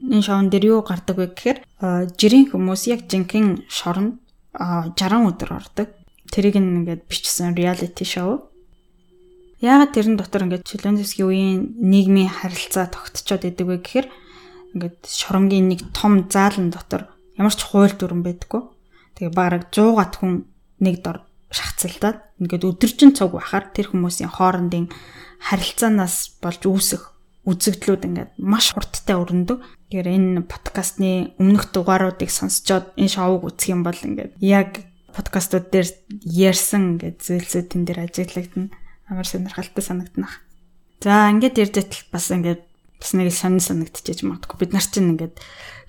[0.04, 1.60] Энэ шоун дээр юу гардаг вэ гэхээр
[2.20, 4.20] жирийн хүмүүс яг жинхэнэ шоронд
[4.52, 5.88] 60 өдөр ордог.
[6.28, 8.53] Тэрийг ингээд бичсэн reality show
[9.64, 14.08] Яагаад тэрэн дотор ингээд Челензевский үеийн нийгмийн харилцаа тогтцоод идэг вэ гэхээр
[14.76, 17.08] ингээд шоронгийн нэг том заалан дотор
[17.40, 18.60] ямар ч хууль дүрэн байдаггүй.
[19.16, 20.52] Тэгээ бараг 100 гат хүн
[20.84, 24.92] нэг дор шахацлаад ингээд өдөржин цуг бахаар тэр хүмүүсийн хоорондын
[25.40, 27.16] харилцаанаас болж үүсэх
[27.48, 29.64] үзэгдлүүд ингээд маш хурдтай өрнөдөг.
[29.64, 34.84] Тэгэхээр энэ подкастны өмнөх дугааруудыг сонсчоод энэ шоуг үзэх юм бол ингээд яг
[35.16, 35.88] подкастууд дээр
[36.28, 40.40] ярьсан ингээд зүйлсүүд тэн дээр ажиглагдана амар сонирхолтой санагднах.
[41.04, 42.62] За ингээд ярьж байтал бас ингээд
[43.04, 44.58] бас нэг сонир санагдчихэж магадгүй.
[44.64, 45.36] Бид нар чинь ингээд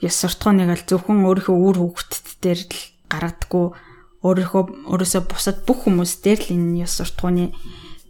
[0.03, 3.67] ёс суртахууныг аль зөвхөн өөрийнхөө үр хөвгтд дээр л гаргадаггүй
[4.27, 7.55] өөрийнхөө өөрөөсөө бусад бүх хүмүүс дээр л энэ ёс суртахууны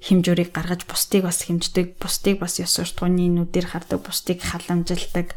[0.04, 5.36] хэмжүүрийг гаргаж бусдыг бас хэмждэг, бусдыг бас ёс суртахууны нүдээр хардаг, бусдыг халамжилдаг,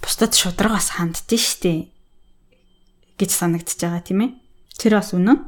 [0.00, 1.92] бусдад шудраг бас ханддсан штеп
[3.20, 4.30] гэж санагдчихж байгаа тийм ээ.
[4.76, 5.40] Тэр бас үнэн.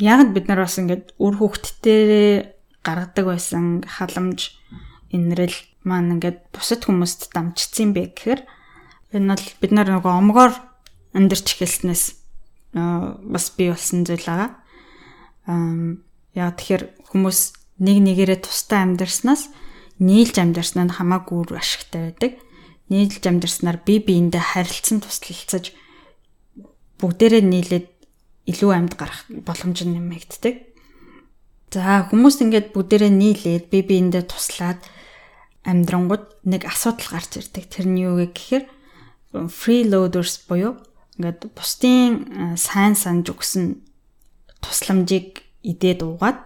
[0.00, 4.56] Яг бид нар бас ингээд үр хөвгтдээ гаргадаг байсан халамж
[5.12, 8.40] инрэл маань ингээд бусад хүмүүст дамжчихсан бэ гэхээр
[9.16, 10.52] энэ бол бид нар нөгөө омгоор
[11.16, 12.04] амьдарч эхэлснээс
[12.72, 14.50] бас бий болсон зүйл байгаа.
[15.50, 15.98] Аа
[16.36, 17.40] яа тэгэхээр хүмүүс
[17.82, 19.50] нэг нэгээрээ тустай амьдарснаас
[19.98, 22.32] нийлж амьдарснаа хамаагүй үр ашигтай байдаг.
[22.86, 25.74] Нийлж амьдарснаар бие биендээ харилцан туслалцаж
[27.02, 27.86] бүгдээрээ нийлээд
[28.46, 30.69] илүү амьд гарах боломж нэмэгддэг.
[31.70, 34.82] За хүмүүс ингээд бүгдээрээ нийлээд бие биендээ туслаад
[35.62, 37.70] амьдрангууд нэг асуудал гарч ирдэг.
[37.70, 38.64] Тэр нь юу вэ гэхээр
[39.30, 40.82] freeloaders буюу
[41.14, 43.86] ингээд бусдын сайн санаж өгсөн
[44.58, 46.42] тусламжийг идээд уугаад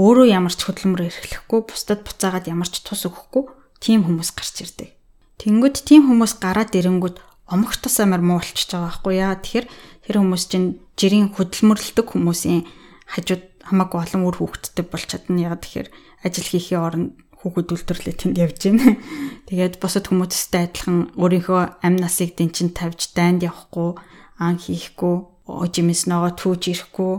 [0.00, 3.44] өөрөө ямар ч хөдөлмөр эрхлэхгүй бусдад буцаагаад ямар ч тус өгөхгүй
[3.84, 4.96] тийм хүмүүс гарч ирдэг.
[5.36, 7.20] Тэнгүүд тийм хүмүүс гараад ирэнгүүт
[7.52, 9.36] омох тус амар муу болчихж байгаа байхгүй яа.
[9.36, 9.66] Тэгэхээр
[10.08, 12.64] тэр хүмүүс чинь жирийн хөдөлмөрлөдөг хүмүүсийн
[13.10, 15.54] хажууд хамаагүй олон үр хүүхдтэй болж чадна.
[15.54, 15.88] Яг тэгэхээр
[16.26, 19.00] ажил хийхийн оронд хүүхэд үйлдвэрлэлээ тэнд явж байна.
[19.48, 23.96] Тэгээд бусад хүмүүстэй адилхан өөрийнхөө амь насыг дэнчин тавьж дайнд явахгүй,
[24.36, 25.16] ан хийхгүй,
[25.48, 27.14] жимэс ногоо түүж ирэхгүй.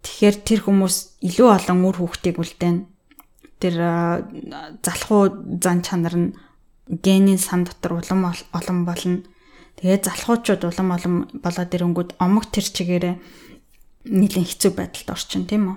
[0.00, 2.88] Тэгэхээр тэр хүмүүс илүү олон үр хүүхдийг үлдээн.
[3.60, 3.76] Тэр
[4.80, 5.22] залхуу
[5.60, 6.28] зан чанар нь
[6.88, 9.20] генийн сан дотор улам олон болно.
[9.76, 13.14] Тэгээд залхуучууд улам олон болоод ирэнгүүт омог тэр чигээрээ
[14.08, 15.76] нийлэн хэцүү байдалд орчин тийм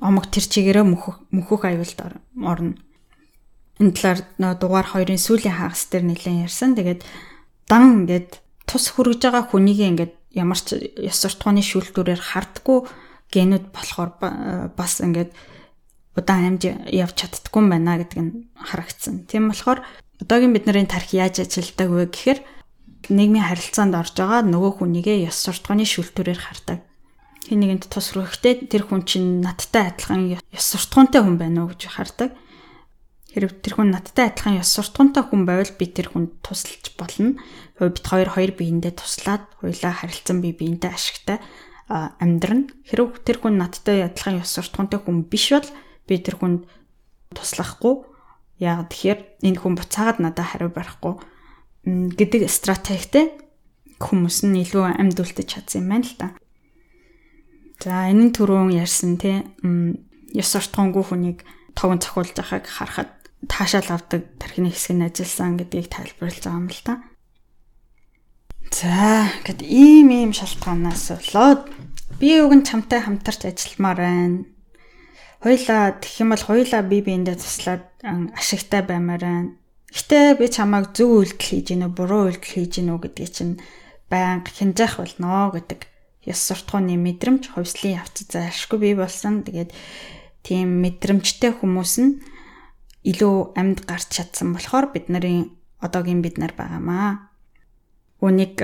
[0.00, 1.98] Омог тэр чигээрээ мөхөх мөхөх аюулд
[2.40, 2.78] орно.
[3.76, 6.72] Энэ талаар дугаар 2-ын сүүлийн хагас дээр нэлээд ярьсан.
[6.78, 7.02] Тэгээд
[7.68, 12.78] дан ингээд тус хүрэж байгаа хүнийг ингээд ямар ч ёс суртахууны шүүлтүүрээр хардггүй
[13.28, 14.10] генүүд болохоор
[14.72, 15.36] бас ингээд
[16.16, 19.28] удаан амьд явж чаддгүй юм байна гэдэг нь харагдсан.
[19.28, 19.84] Тийм болохоор
[20.20, 22.40] одоогийн бидний тарих яаж ажилтдаг вэ гэхээр
[23.12, 26.80] нийгмийн харилцаанд орж байгаа нөгөө хүнийгээ ёс суртахууны шүүлтүүрээр хардаг
[27.46, 31.90] хин нэгэнд тус руухтэй тэр хүн чинь надтай адилхан ёс суртахуунтай хүн байна уу гэж
[31.90, 32.30] хардаг.
[33.34, 37.40] Хэрэг тэр хүн надтай адилхан ёс суртахуунтай хүн байвал би тэр хүнд тусалж болно.
[37.80, 41.42] Бид хоёр хоёр биендээ туслаад хоёлаа харилцан бие биендээ ашигтай
[41.90, 42.70] амьдрна.
[42.86, 45.66] Хэрэг тэр хүн надтай адилхан ёс суртахуунтай хүн биш бол
[46.06, 46.64] би тэр хүнд
[47.34, 48.06] туслахгүй.
[48.62, 51.18] Яг тэгэхээр энэ хүн буцаагаад надад хариу барихгүй
[51.82, 53.34] гэдэг стратегтэй
[53.98, 56.26] хүмүүс нь илүү амьд үлдэж чадсан юм байна л та.
[57.82, 59.42] За энэ түрүүн ярьсан тий
[60.38, 61.38] ёс суртахуунгүй хүнийг
[61.74, 63.10] тогон цохиулж байгааг харахад
[63.50, 66.94] таашаал авдаг тархины хэсэг нь ажилласан гэдгийг тайлбарлаж байгаа юм л та.
[68.70, 71.74] За, гэд ийм ийм шалтгаанаас болоод
[72.22, 74.46] би уг нь чамтай хамтарч ажилламаар байна.
[75.42, 77.82] Хоёлаа тэгэх юм бол хоёлаа бие биендээ туслаад
[78.38, 79.50] ашигтай баймаар байна.
[79.90, 83.54] Гэтэ би чамайг зөв үйлдэл хийж гинэ буруу үйлдэл хийж гинэ гэдгийг чинь
[84.06, 85.91] байнга хинжаах болно гэдэг
[86.26, 89.42] ёс суртахууны мэдрэмж хувьслын явц зайлшгүй бий болсон.
[89.42, 89.74] Тэгээд
[90.46, 92.22] тийм мэдрэмжтэй хүмүүс нь
[93.02, 95.50] илүү амьд гарч чадсан болохоор бид нарын
[95.82, 97.30] одоогийн бид нар байгаамаа.
[98.22, 98.54] Үнийг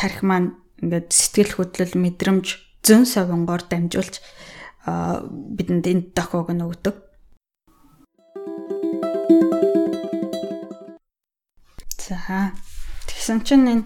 [0.00, 2.46] тарих маань ингээд сэтгэл хөдлөл мэдрэмж
[2.80, 4.24] зөн совингоор дамжуулж
[4.84, 6.96] бидэнд энэ дохиог нь өгдөг.
[12.04, 12.52] За
[13.08, 13.84] тэгсэн чинь энэ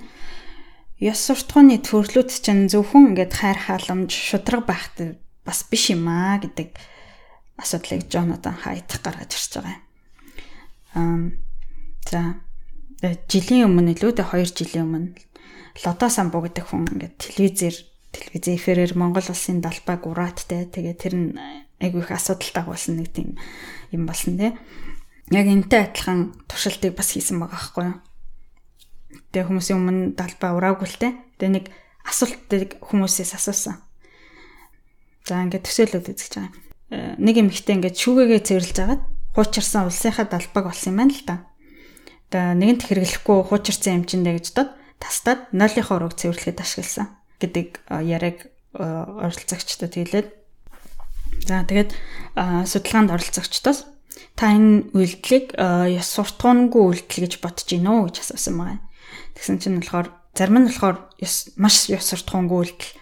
[0.99, 6.75] ёс суртахууны төрлүүд чинь зөвхөн ингээд хайр халамж шудраг байхад бас биш юм аа гэдэг
[7.59, 9.83] асуудлыг Джонатан Хайт гаргаж ирж байгаа юм.
[10.99, 11.19] Аа
[12.11, 12.21] за
[13.31, 15.11] жилийн өмнө илүү дээ 2 жилийн өмнө
[15.87, 17.77] Лото самбу гэдэг хүн ингээд телевизээр
[18.11, 20.67] телевизэн эфирээр Монгол улсын далбайг урааттай.
[20.67, 21.39] Тэгээ тэр нь
[21.79, 23.39] айгүй их асуудалтай болсон нэг тийм
[23.95, 24.59] юм болсон тий.
[25.31, 27.97] Яг энтэй адилхан туршилтыг бас хийсэн байгаа байхгүй юу?
[29.33, 31.13] Тэгээ хүмүүсийн өмнө далбай ураагүй л тий.
[31.41, 31.67] Тэгээ нэг
[32.05, 33.81] асуултыг хүмүүсээс асуусан.
[35.29, 36.53] За ингээд төсөөлөд үзэж байгаа.
[36.89, 39.03] Э, нэг эмэгтэй ингээд шүүгээгээ цэвэрлж агаад
[39.37, 41.37] хуучирсан улсынхаа далбайг болсон юм байна л та.
[42.33, 47.85] Тэгээ нэгэнт хэрэглэхгүй хуучирсан юм чинь дэ гэж дод тастад 0-ийн ураг цэвэрлэхэд ашигласан гэдэг
[47.93, 50.29] яриаг оролцогчдод хэлээд
[51.47, 51.91] за тэгээд
[52.69, 53.87] судалгаанд оролцогчдоос
[54.35, 58.83] та энэ үйлдэлийг ёс суртахуунгүй үйлдэл гэж бодож гинөө гэж асуусан байна.
[59.39, 60.97] Тэгсэн чинь болохоор зарим нь болохоор
[61.63, 62.93] маш ёс суртахуунгүй үйлдэл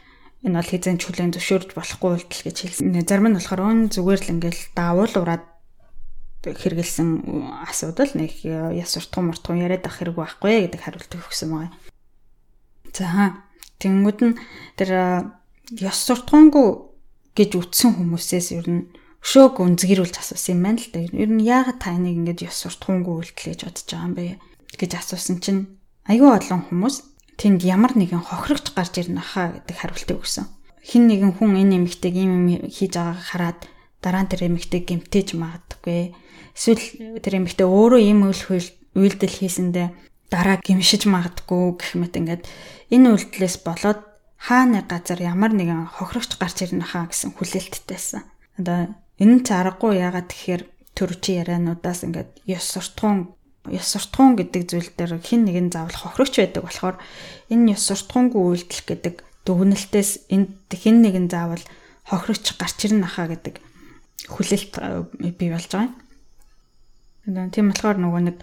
[0.44, 2.92] энэ бол хизэн чөлөөнд зөвшөөрж болохгүй үйлдэл гэж хэлсэн.
[3.08, 5.44] Зарим нь болохоор өн зүгээр л ингээл даавал ураад
[6.44, 7.08] хэрэгэлсэн
[7.66, 11.72] асуудал нэг ёс суртахуун муртахуун яриад ах хэрэг байхгүй гэдэг хариултыг өгсөн байгаа.
[12.92, 13.42] За
[13.82, 14.38] Тэнгүүд нь
[14.78, 14.90] тэр
[15.82, 16.68] ёс суртахуунгүй
[17.34, 18.82] гэж үтсэн хүмүүсээс ер нь
[19.20, 21.00] өшөөг үнзгэрүүлж асуусан юм байна л да.
[21.02, 24.24] Ер нь яагаад та энийг ингэж ёс суртахуунгүй үйлдэл гэж бодож байгаа юм бэ
[24.78, 25.75] гэж асуусан чинь
[26.10, 26.96] айгүй олон хүмүүс
[27.36, 30.46] тэнд ямар нэгэн хохирогч гарч ирнэ хаа гэдэг хариултыг өгсөн.
[30.80, 33.60] Хин нэгэн хүн энэ эмэгтэйг ийм юм хийж байгааг хараад
[34.00, 36.14] дараа нь тэр эмэгтэйг гэмтээж магадгүй.
[36.54, 39.88] Эсвэл тэр эмэгтэй өөрөө ийм үйл үйлдэл хийсэндээ
[40.32, 42.42] дараа гимшиж магадгүй гэх мэт ингээд
[42.94, 44.00] энэ үйлдэлээс болоод
[44.40, 48.22] хааны газар ямар нэгэн хохирогч гарч ирнэ хаа гэсэн хүлээлтттэйсэн.
[48.62, 50.62] Одоо энэ ч аргагүй яагаад тэгэхээр
[50.96, 53.36] төрчи яриануудаас ингээд ёс суртахуун
[53.72, 56.96] ёс суртахуун гэдэг зүйл дээр хин нэгэн заавал хохирогч байдаг болохоор
[57.50, 59.14] энэ ёс суртахуунгүй үйлдэл гэдэг
[59.46, 61.64] дүгнэлтээс энд хин нэгэн заавал
[62.06, 63.62] хохирогч гарч ирнэ хаа гэдэг
[64.30, 64.74] хүлээлт
[65.38, 65.90] бий болж байгаа
[67.26, 67.50] юм.
[67.50, 68.36] Тийм болохоор нөгөө нэг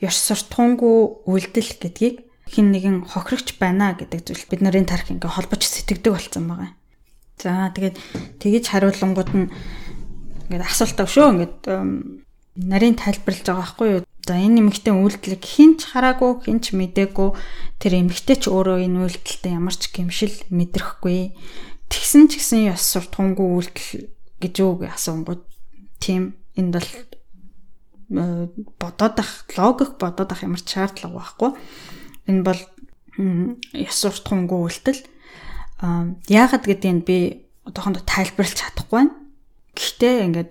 [0.00, 2.16] ёс суртахуунгүй үйлдэл гэдгийг
[2.48, 6.70] хин нэгэн хохирогч байна гэдэг зүйл бид нарын тарих ингээ холбож сэтгэдэг болсон байгаа.
[7.40, 7.96] За тэгээд
[8.40, 9.48] тэгэж хариулангууд нь
[10.48, 11.56] ингээд асуулт авшөө ингээд
[12.56, 14.02] нарийн тайлбарлаж байгаа байхгүй юу?
[14.24, 17.28] За энэ эмэгтэй үйлдэлийг хинч хараагүй, хинч мдээгүй
[17.76, 21.36] тэр эмэгтэй ч өөрөө энэ үйлдэлтэй ямар ч гэмшил мэдрэхгүй.
[21.92, 24.08] Тэгсэн ч гэсэн ёс суртахуунгүй үйлдэл
[24.40, 25.44] гэж үг асуунгууд
[26.00, 26.90] тийм энд бол
[28.80, 31.50] бодоод ах логик бодоод ах ямар ч шаардлага байхгүй.
[32.24, 32.60] Энэ бол
[33.76, 35.04] ёс суртахуунгүй үйлдэл.
[35.84, 37.18] Аа яагаад гэдгийг би
[37.68, 39.12] одоохондоо тайлбарлаж чадахгүй байна.
[39.76, 40.50] Гэхдээ ингээд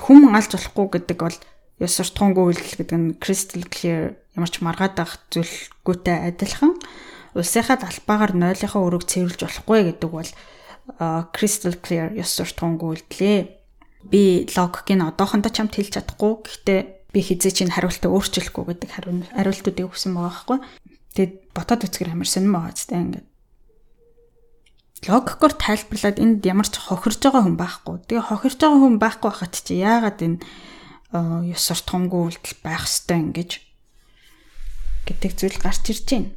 [0.00, 1.36] хүм алж болохгүй гэдэг бол
[1.76, 6.72] ёс суртахуунгүй үйлдэл гэдэг нь crystal clear ямар ч маргаад ах зүйлгүйтэй адилхан.
[7.36, 10.30] Улсынхаа талбайгаар нойлынхаа өрөөг цэвэрлж болохгүй гэдэг бол
[11.36, 13.38] crystal clear ёс суртахуунгүй үйлдэлээ
[14.08, 16.32] би логикийг одоохондоо чамд хэлж чадахгүй.
[16.48, 16.80] Гэхдээ
[17.12, 18.90] би хизээ чинь хариултаа өөрчлөхгүй гэдэг
[19.36, 20.58] хариултуудыг өгсөн байгаа байхгүй.
[21.12, 23.26] Тэгээд ботоод үцгэр амар сонирм байгаа ч тийм ингээд.
[25.12, 27.96] Логикоор тайлбарлаад энд ямар ч хохирж байгаа хүн байхгүй.
[28.08, 30.38] Тэгээ хохирж байгаа хүн байхгүй хахад чи яагаад энэ
[31.52, 33.50] ёс суртахуунгүй үйлдэл байх ёстой ингэж
[35.06, 36.30] гэдэг зүйл гарч ирж байна.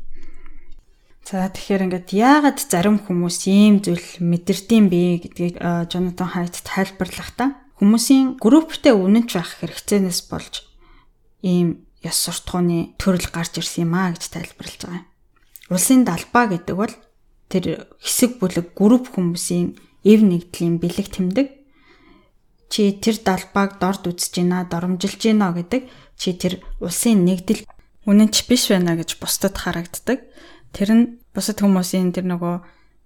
[1.26, 8.42] За тэгэхээр ингээд яагаад зарим хүмүүс ийм зүйл мэдэрдэм бэ гэдгийг Jonathan Haidt тайлбарлахдаа хүмүүсийн
[8.42, 10.66] групптэй үнэнч байх хэрэгцээнээс болж
[11.46, 15.08] ийм ёс суртахууны төрөл гарч ирсэн юм а гэж тайлбарлаж байгаа юм.
[15.70, 16.96] Улсын далбаа гэдэг бол
[17.52, 21.48] тэр хэсэг бүлэг групп хүмүүсийн эв нэгдлийн бэлэг тэмдэг
[22.70, 25.84] чи тэр далбааг дорд үзэж гинэ, доромжилж гинэ гэдэг
[26.16, 27.66] чи тэр улсын нэгдэл
[28.06, 30.22] үнэнч биш байна гэж бусдад харагддаг.
[30.72, 32.56] Тэр нь бусад хүмүүсийн тэр нөгөө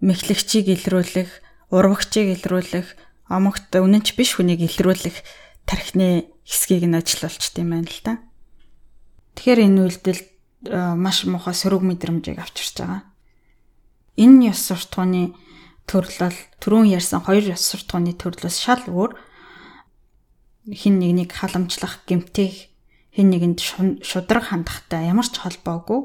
[0.04, 1.32] мэхлэгчийг илрүүлэх,
[1.72, 2.88] урвагчийг илрүүлэх,
[3.32, 5.24] омогт үнэнч биш хүнийг илрүүлэх
[5.64, 8.14] тархины хэсгийг нь ажиллуулчт юм байна л та.
[9.40, 10.22] Тэгэхээр энэ үйлдэл
[11.00, 13.08] маш муухай сөрөг мэдрэмжийг авчирч байгаа.
[14.20, 15.34] Энэ ёс суртахууны
[15.88, 19.12] төрлөл түрүүн ярьсан хоёр ёс суртахууны төрлөөс шал өөр
[20.72, 22.72] хин нэгнийг халамжлах, гэмтэх,
[23.12, 23.60] хин нэгэнд
[24.04, 26.02] шудраг хандахтай ямар ч холбоогүй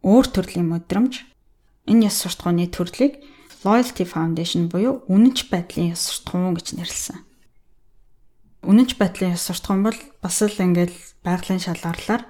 [0.00, 1.28] өөр төрлийн мэдрэмж
[1.84, 3.20] энэ ёс суртахууны төрлийг
[3.60, 7.20] Loyalty Foundation буюу үнэнч байдлын ёс суртахуун гэж нэрлэсэн.
[8.64, 12.24] Үнэнч байдлын ёс суртахуун бол бас л ингээл байгалийн шалгарлаар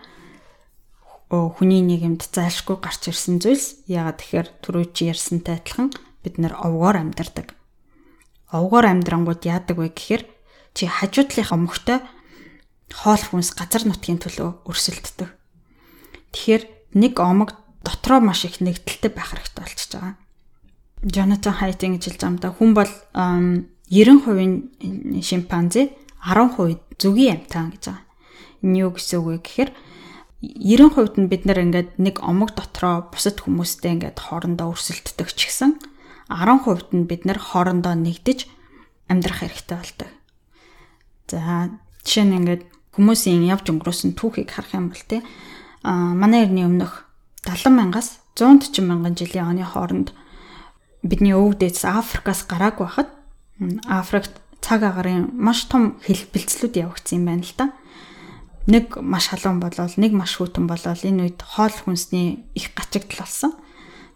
[1.30, 5.94] хүний нийгэмд зайлшгүй гарч ирсэн зүйлс яагаад тэгэхээр түрүү чи ярьсантай адилхан
[6.26, 7.54] бид нэр овгоор амьдардаг.
[8.50, 10.22] Овгоор амьдрангууд яадаг вэ гэхээр
[10.74, 11.98] чи хажуудлынхаа мөхтөө
[12.90, 15.30] хоол хүнс газар нутгийн төлөө өрсөлддөг.
[16.34, 16.62] Тэгэхээр
[16.98, 17.54] нэг омог
[17.86, 20.14] дотроо маш их нэгдэлтэй байх хэрэгтэй болчихж байгаа.
[21.00, 28.04] Jonathan Haidt ингэж хэлж байгаа хүн бол 90% шимпанзе 10% зүгийн амьтан гэж байгаа.
[28.60, 29.70] Энэ юу гэсэн үг вэ гэхээр
[30.44, 35.80] 90% нь бид нар ингээд нэг омог дотроо бусад хүмүүстэй ингээд хоорондоо өрсөлддөг ч гэсэн
[36.28, 38.44] 10% нь бид нар хоорондоо нэгдэж
[39.08, 40.19] амьдрах хэрэгтэй болдог.
[41.30, 41.70] За
[42.02, 42.62] жишээ нь ингээд
[42.98, 45.22] хүмүүсийн явж өнгөрөөсөн түүхийг харах юм бол те
[45.86, 47.06] а манай эртний өмнөх
[47.46, 50.12] 70 мянгаас 140 мянган жилийн оны хооронд
[51.06, 53.08] бидний өвөг дээдс Африкаас гарааг байхад
[53.86, 57.66] Африкт цаг агарын маш том хэлбэлцлүүд явагдсан юм байна л да
[58.66, 63.52] нэг маш халуун болол нэг маш хүйтэн болол энэ үед хоол хүнсний их гачигдал болсон.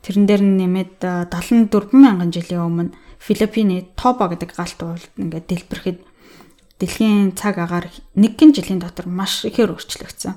[0.05, 1.01] Тэрэн дээр нэмээд
[1.33, 5.99] 74 мянган жилийн өмнө Филиппины Тоба гэдэг галт уул ингээд дэлбэрэхэд
[6.79, 7.87] дэлхийн цаг агаар
[8.18, 10.35] нэгэн жилийн дотор маш ихээр өөрчлөгдсөн.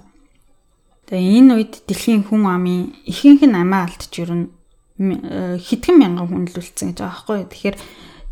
[1.07, 4.51] Тэгээ энэ үед дэлхийн хүн амын ихэнх нь амиа алдж ирнэ
[4.97, 7.39] хэдхэн мянган хүн л үлдсэн гэж байгаа байхгүй.
[7.47, 7.77] Тэгэхээр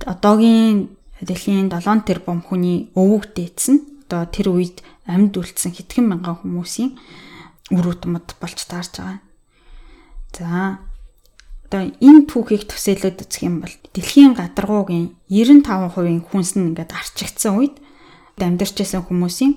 [0.06, 0.78] одоогийн
[1.22, 6.98] дэлхийн 7 тэрбум хүний өвөг дээдсэн одоо тэр үед амьд үлдсэн хэдхэн мянган хүмүүсийн
[7.74, 9.22] үр удмад болж таарч байгаа.
[10.36, 10.82] За
[11.70, 17.76] одоо энэ түүхийг төсөөлөд үзэх юм бол дэлхийн гадаргуугийн 95% хүнс нь ингээд арчигдсан үед
[18.40, 19.54] амьдарч байсан хүмүүсийн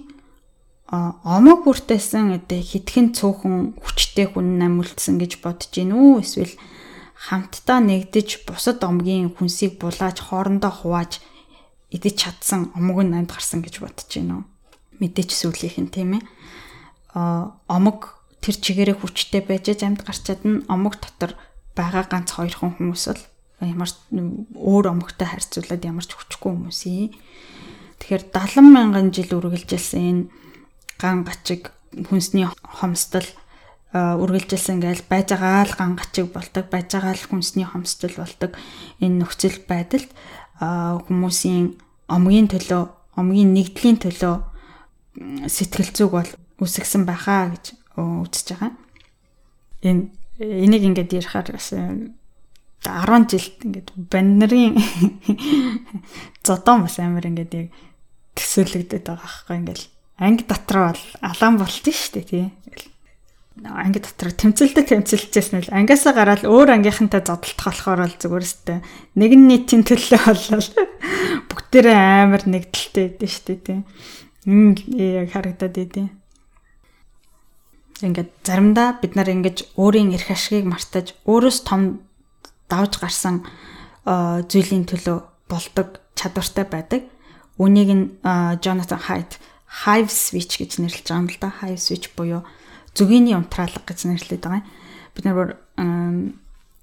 [0.88, 6.54] омог бүртээсэн одоо хитгэн цөөхөн хүчтэй хүн намулдсан гэж бодож гин үү эсвэл
[7.18, 11.20] хамтдаа нэгдэж бусад омгийн хүнсийг булааж хоорондоо хувааж
[11.92, 14.42] идэж чадсан омог нь амьд гарсан гэж бодож гин үү
[14.98, 16.22] мэдээч сүлийнх нь тийм ээ.
[17.70, 20.62] Омог тэр чигээрээ хүчтэй байж амьд гарч чадна.
[20.66, 21.38] Омог дотор
[21.74, 23.22] байгаа ганц хоёрхан хүмүүс бол
[23.62, 23.90] ямар
[24.54, 27.14] өөр омогтой харьцуулаад ямар ч хүчгүй хүмүүс юм.
[27.99, 30.23] Тэгэхээр 70 мянган жил үргэлжилсэн энэ
[30.99, 31.71] ган гачиг
[32.09, 33.27] хүнсний хомсдол
[33.93, 38.33] үргэлжилсэн ингээл байж байгаа л ган гачиг бол ตก байж байгаа л хүнсний хомсдол бол
[38.39, 38.53] ตก
[38.99, 40.09] энэ нөхцөл байдалд
[40.59, 41.77] хүмүүсийн
[42.09, 42.83] омгийн төлөө
[43.19, 44.35] омгийн нэгдлийн төлөө
[45.45, 47.65] сэтгэл зүг бол үсгсэн байхаа гэж
[47.97, 48.71] үзэж байгаа.
[49.85, 50.09] Энэ
[50.41, 51.69] энийг ингээд ярихаар бас
[52.86, 54.74] 10 жилд ингээд банд нарын
[56.46, 57.68] зодон бас амар ингээд яг
[58.38, 59.82] төсөөлөгдөд байгаа байхгүй ингээд
[60.18, 62.46] анги дотроо бол нь шүү дээ тий.
[63.66, 68.78] Анги дотроо тэмцэлдэ тэмцэлжсэн л ангиасаа гараад өөр ангийнхантай зодтолдох болохоор л зүгээр өстэй.
[69.18, 70.68] Нэгэн нийтийн төлөө болол
[71.50, 73.78] бүгдээрээ амар нэгдэлтэй байдэн дээ тий.
[74.46, 76.08] Мм яг харагдаад идэв.
[77.98, 82.07] Ингээд заримдаа бид нар ингэж өөрийн эрх ашигыг мартаж өөрөөс том
[82.68, 83.42] давж гарсан
[84.04, 87.02] зүйлийн төлөө болдог чадвартай байдаг.
[87.58, 88.04] Үнийг нь
[88.62, 89.40] Jonathan Haidt
[89.84, 91.52] hive switch гэж нэрлэж байгаа юм л да.
[91.60, 92.44] Hive switch буюу
[92.94, 94.64] зүгийн унтраалга гэж нэрлэдэг байгаа.
[95.16, 95.58] Бид нар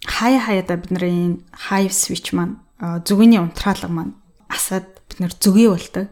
[0.05, 4.13] хаяа хаяада бидний hive switch маань зүгийн унтраалга маань
[4.49, 6.09] асаад бид нар зүгий болдог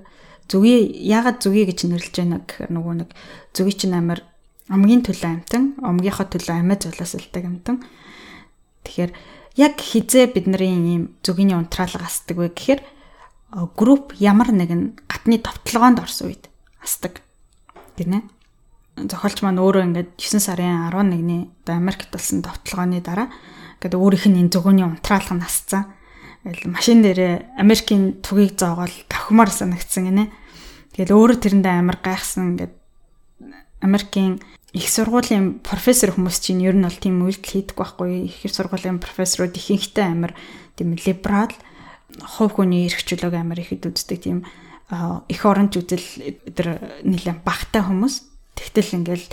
[0.48, 3.10] зүгий яагаад зүгий гэж нэрлэж байна гэхээр нөгөө нэг
[3.56, 4.22] зүгий чинь амар
[4.70, 7.78] омгийн төлөө амтан, омгийнхоо төлөө амиа золиослдог амтан.
[8.86, 9.12] Тэгэхээр
[9.56, 12.82] яг хизээ бидний ийм зүгийн унтраалга асдаг вэ гэхээр
[13.78, 16.50] групп ямар нэгэн гадны товтлогоонд орсон үед
[16.82, 17.22] асдаг.
[17.98, 18.26] Гинэ.
[18.98, 23.30] Зохиолч маань өөрөө ингээд 9 сарын 11-ний Америкт болсон товтлогооны дараа
[23.78, 25.86] ингээд өөрийнх нь энэ зүгөөний унтраалга насцсан.
[26.46, 30.34] Ингээл машин дээрээ Америкийн түгийг зоогоол давхмаар санагдсан гинэ.
[30.98, 32.74] Тэгэл өөрөө тэрэндээ амар гайхсан ингээд
[33.86, 34.42] Америкийн
[34.74, 38.34] их сургуулийн профессор хүмүүс чинь ер нь бол тийм үйлдэл хийдэг байхгүй.
[38.34, 40.34] Их сургуулийн профессорууд ихэнхдээ амар
[40.74, 41.54] тийм либерал
[42.18, 44.50] хувь хүний эрх чөлөөг амар ихэд үздэг тийм
[45.30, 46.10] их оронч үзэл
[46.50, 48.26] өдр нэлээд багтай хүмүүс.
[48.58, 49.28] Тэгтэл ингээл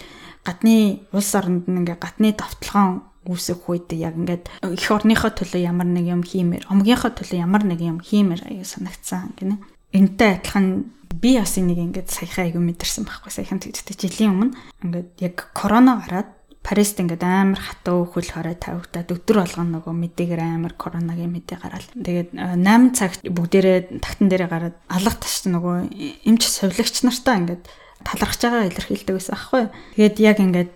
[0.44, 5.88] гадны улс оронд нь ингээ гадны товтлогоон үүсэх үед яг ингээд их орныхоо төлөө ямар
[5.88, 9.60] нэг юм хиймээр, омгийнхоо төлөө ямар нэг юм хиймээр аяа санагцсан гинэ.
[9.92, 14.54] энтэй адилхан би бас энийг ингээд саяхан айгүй мэдэрсэн байхгүй саяхан тэгдэж жилийн өмнө
[14.84, 20.42] ингээд яг корона гараад Парист ингээд амар хатуу хөл хорой тавигдаад өдөр болгоно нөгөө мэдээгээр
[20.44, 21.88] амар коронагийн мэдээ гараад.
[21.96, 25.88] Тэгээд 8 цагт бүгдээрээ тагтан дээрээ гараад алга таш нөгөө
[26.28, 27.64] эмч сувлагч нартаа ингээд
[28.04, 29.64] талархаж байгаа илэрхийлдэг байсан аахгүй.
[29.96, 30.70] Тэгээд яг ингээд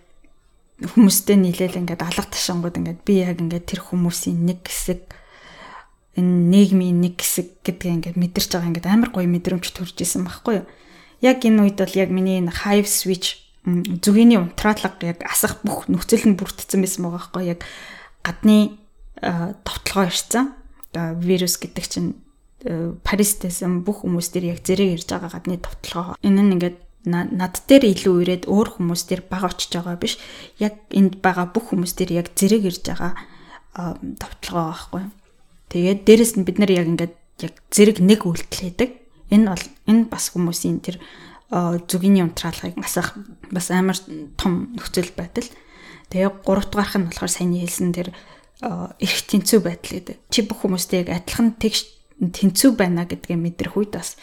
[0.88, 5.04] хүмүүстэй нийлээл ингээд алга ташингууд ингээд би яг ингээд тэр хүмүүсийн нэг хэсэг
[6.14, 10.62] энэ нийгмийн нэг хэсэг гэдгээ ингээд мэдэрч байгаа ингээд амар гоё мэдрэмж төрж исэн байхгүй
[10.62, 10.66] юу.
[11.22, 16.28] Яг энэ үед бол яг миний энэ hive switch зүгэний унтраатлаг яг асах бүх нөхцөл
[16.28, 17.60] нь бүрдсэн байсан байгаа байхгүй яг
[18.20, 18.76] гадны
[19.64, 20.52] товтлогоо ирсэн.
[20.94, 22.20] Вирус гэдэг чинь
[22.64, 26.16] Паристэйсэн бүх хүмүүс дээр яг зэрэг ирж байгаа гадны товтлогоо.
[26.20, 30.16] Энэ нь ингээд над дээр илүү ирээд өөр хүмүүс дээр бага очиж байгаа биш.
[30.60, 33.12] Яг энд байгаа бүх хүмүүс дээр яг зэрэг ирж байгаа
[34.20, 35.02] товтлогоо байхгүй.
[35.74, 38.90] Тэгээд дээрэс нь бид нар яг ингээд яг зэрэг нэг үйлдэл хийдэг.
[39.34, 41.02] Энэ бол энэ бас хүмүүсийн тэр
[41.50, 43.18] зүгийн унтраалгыг асах
[43.50, 43.98] бас амар
[44.38, 45.50] том нөхцөл байдал.
[46.14, 48.14] Тэгээ 3 дугаарх нь болохоор сайн хэлсэн тэр
[48.62, 50.16] эрх тэнцүү байдал гэдэг.
[50.30, 51.90] Чи бүх хүмүүстэй яг адилхан тэгш
[52.22, 54.14] тэнцүү байна гэдгээ мэдрэх үед бас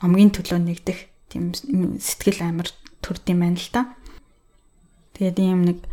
[0.00, 1.52] омгийн төлөө нэгдэх тийм
[2.00, 2.72] сэтгэл амар
[3.04, 3.92] төрд юм байна л да.
[5.20, 5.84] Тэгээд ийм нэг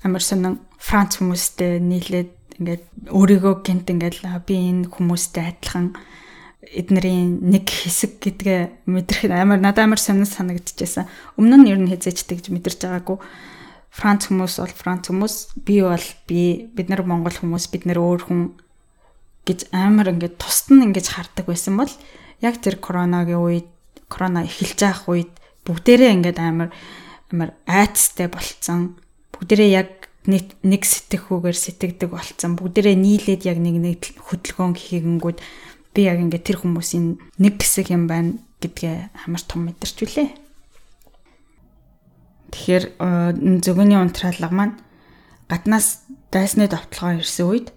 [0.00, 2.84] амар сонин Франц хүмүүстэй нийлээд ингээд
[3.14, 5.94] өөрийгөө гинт ингээд би энэ хүмүүстэй адилхан
[6.74, 11.08] эднэрийн нэг хэсэг гэдгээ мэдрэх амар надад амар сонир санагдчихсан.
[11.38, 13.18] Өмнө нь ер нь хязгаарч тэгж мэдэрч байгаагүй.
[13.88, 15.34] Франц хүмүүс бол Франц хүмүүс,
[15.64, 18.42] би бол би, бид нар Монгол хүмүүс, бид нар өөр хүн
[19.48, 21.92] гэж амар ингээд тусад нь ингэж хардаг байсан бол
[22.44, 23.68] яг тэр коронагийн үед,
[24.12, 25.32] корона эхэлж байх үед
[25.64, 26.68] бүгдээрээ ингээд амар
[27.32, 29.00] амар айцтай болцсон.
[29.32, 32.58] Бүгдээрээ яг нэг нэг сэтгэхүүгээр сэтгэдэг болцсон.
[32.58, 35.38] Бүгдээрээ нийлээд яг нэг нэг хөдөлгөөн хийгэнгүүд
[35.94, 40.30] би яг ингээд тэр хүмүүсийн нэг хэсэг юм байна гэдгээ амар том мэдэрч үлээ.
[42.50, 42.84] Тэгэхээр
[43.62, 44.76] зөвгөний унтраалга маань
[45.46, 47.68] гаднаас дайсны довтлогоо ирсэн үед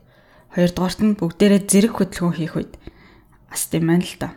[0.51, 2.73] хоёрдугаарт нь бүгдээрээ зэрэг хөдөлгөөн хийх үед
[3.47, 4.29] бас тийм байна л да.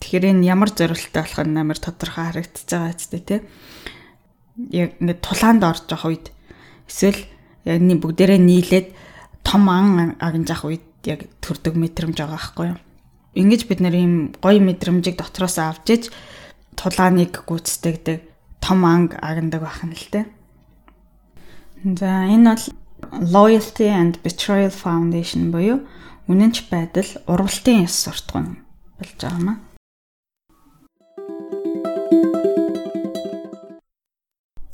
[0.00, 3.42] Тэгэхээр энэ ямар зорилттой болох нь амар тодорхой харагдчихж байгаа ч тийм
[4.72, 6.26] яг ингээд тулаанд орж явах үед
[6.88, 7.20] эсвэл
[7.66, 8.86] яг нэг бүгдээрээ нийлээд
[9.42, 12.78] том ан агнж явах үед яг төрдөг мэдрэмж байгаа байхгүй юу?
[13.34, 16.02] Ингэж бид нэр ийм гоё мэдрэмжийг дотроос авч иж
[16.78, 18.18] тулааныг гүйцэтгэдэг
[18.62, 20.26] том анг агнадаг байх нь л дээ.
[21.98, 22.64] За энэ бол
[23.12, 25.84] Loyalty and Betrayal Foundation буюу
[26.26, 28.64] үнэнч байдал урвалтын ёс суртахуун
[28.98, 29.58] болж байгаа маа.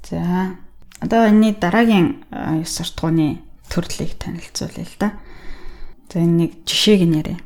[0.08, 0.56] За
[1.02, 2.22] одоо энэний дараагийн
[2.62, 5.08] ёс суртахууны төрлийг танилцуулъя л да.
[6.06, 7.38] За энэ нэг жишээг нь яриа.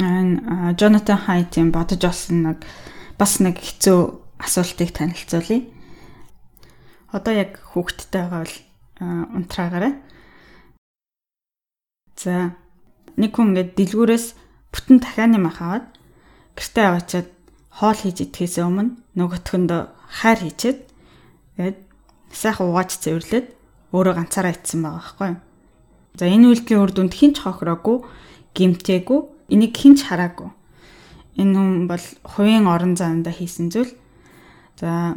[0.00, 2.58] Энэ Jonathan Haidt-ийн бодож олсон нэг
[3.20, 4.00] бас нэг хэцүү
[4.40, 5.68] асуултыг танилцуулъя.
[7.12, 8.56] Одоо яг хүүхдтэй байгаа бол
[9.36, 9.94] унтраагаарай.
[12.16, 12.56] За
[13.20, 14.26] нэг хүн ингээд дэлгүүрээс
[14.72, 15.86] бүтэн дахианы мах аваад
[16.56, 17.28] гэртээ аваачаад
[17.76, 19.70] хоол хийж идэхээс өмнө нөгөөхөнд
[20.20, 20.80] хайр хийчихэд
[21.56, 21.78] тэгээд
[22.36, 23.46] сайхан угааж цэвэрлээд
[23.96, 25.32] өөрөө ганцаараа ицсэн байгаа байхгүй.
[26.16, 28.04] За энэ үйлдэлийн үр дүнд хинч хохироогүй,
[28.56, 30.50] гимтээгүй Энийг хинч хараагүй.
[31.38, 33.94] Энэ хүн бол хувийн орон зайнда хийсэн зүйл.
[34.74, 35.14] За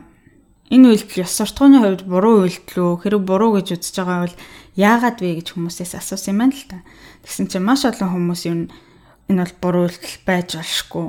[0.69, 4.35] энэ үйлдэл ёс суртахууны хувьд буруу үйлдэл үү хэрэг буруу гэж үзэж байгаа бол
[4.77, 6.77] яагаад вэ гэж хүмүүсээс асуусан юм байна л та.
[7.25, 8.59] Тэгсэн чинь маш олон хүмүүс юм
[9.33, 11.07] энэ бол буруу үйлдэл байж болшгүй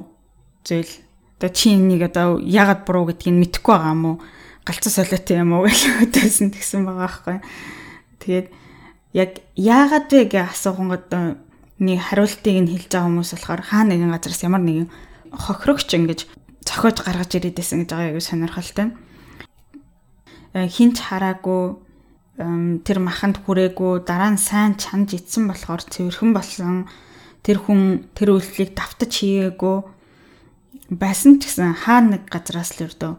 [0.65, 0.95] зүйл.
[1.37, 4.17] Одоо чи энийг одоо яагаад буруу гэдгийг мэдэхгүй байгаа юм уу?
[4.65, 7.37] Галцсан солиотой юм уу гэж өдөөсөн тэгсэн байгаа байхгүй.
[8.21, 8.47] Тэгээд
[9.17, 11.09] яг яагаад вэ гэж асуугангод
[11.81, 14.89] нэг хариултыг нь хэлж байгаа хүмүүс болохоор хаа нэгэн газараас ямар нэгэн
[15.33, 16.21] хохирогч ингэж
[16.69, 18.87] цохиож гаргаж ирээд байсан гэж байгаа яг сонирхолтой.
[20.53, 21.81] Э, хинч хараагүй
[22.85, 26.89] тэр маханд хүрээгүй дараа нь сайн чанж ицсэн болохоор цэвэрхэн болсон
[27.45, 29.77] тэр хүн тэр үйлчлийг давтаж хийгээгүй
[30.89, 33.13] байсан ч гэсэн хаа нэг газраас л өрдөө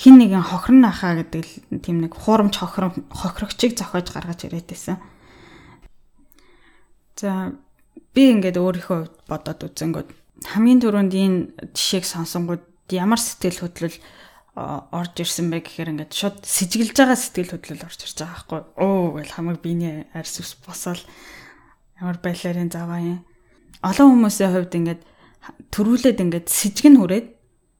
[0.00, 1.44] хин нэгэн хохирн ахаа гэдэг
[1.84, 4.96] тийм нэг хуурамч хохиром хохирогчийг зохиож гаргаж ирээд байсан.
[7.20, 7.52] За
[8.16, 10.08] би ингээд өөрийнхөө бодоод үзэнгүүд
[10.56, 11.38] хамгийн түрүүнд энэ
[11.76, 12.64] жишээг сонсонгууд
[12.96, 13.96] ямар сэтгэл хөдлөл
[14.56, 18.60] орж ирсэн бэ гэхээр ингээд шууд сэжиглэж байгаа сэтгэл хөдлөл орж ирж байгаа байхгүй.
[18.80, 21.04] Оо гэл хамаг биений арьс ус босоол
[22.00, 23.20] ямар байлаарийн заваа юм.
[23.84, 25.02] Олон хүмүүсийн хувьд ингээд
[25.76, 27.26] төрүүлээд ингээд сэжгэн хүрээд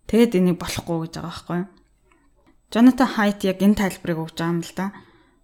[0.05, 1.80] тэгээд энийг болохгүй гэж байгаа байхгүй
[2.71, 4.87] Jonathan Haidt яг энэ тайлбарыг өгж байгаа юм л да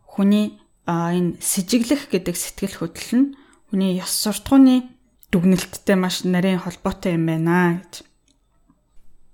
[0.07, 0.47] хүний
[0.87, 3.29] энэ сэжиглэх гэдэг сэтгэл хөдлөл нь
[3.69, 4.87] хүний ёс суртахууны
[5.35, 8.07] дүгнэлттэй маш нарийн холбоотой юм байна гэж.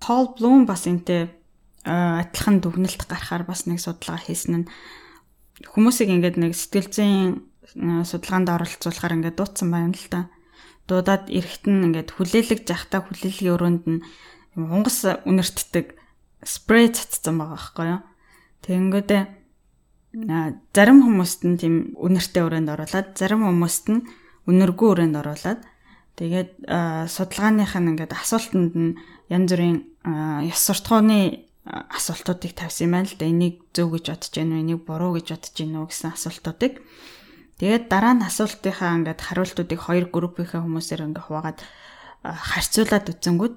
[0.00, 1.28] Paul Bloom бас энтэй
[1.84, 4.70] адилхан дүгнэлт гарахаар бас нэг судалгаа хийсэн нь
[5.68, 7.44] хүмүүсийг ингээд нэг сэтгэл зүйн
[8.08, 10.32] судалгаанд оролцуулахаар ингээд дуудсан байна л да.
[10.88, 14.00] Дуудаад эрэхтэн ингээд хүлээлгэж явахтаа хүлээлгийн өрөөнд нь
[14.58, 16.01] унгас үнэртдэг
[16.44, 18.00] спрей цацсан байгаа байхгүй юу.
[18.66, 19.22] Тэгэнгүүтээ
[20.76, 24.04] зарим хүмүүст нь тийм үнэртэй өрөөнд оруулаад зарим хүмүүст нь
[24.44, 25.60] үнэргүй өрөөнд оруулаад
[26.20, 26.50] тэгээд
[27.08, 28.98] судалгааных нь ингээд асуултанд нь
[29.32, 29.78] янз бүрийн
[30.46, 33.24] ёс суртахууны асуултуудыг тавьсан юм байна л да.
[33.24, 36.72] Энийг зөв гэж бодож байна уу, энийг буруу гэж бодож байна уу гэсэн асуултуудыг.
[37.62, 41.58] Тэгээд дараа нь асуултынхаа ингээд хариултуудыг хоёр группийнхаа хүмүүсээр ингээд хуваагаад
[42.26, 43.54] харьцуулаад үзэнгүүт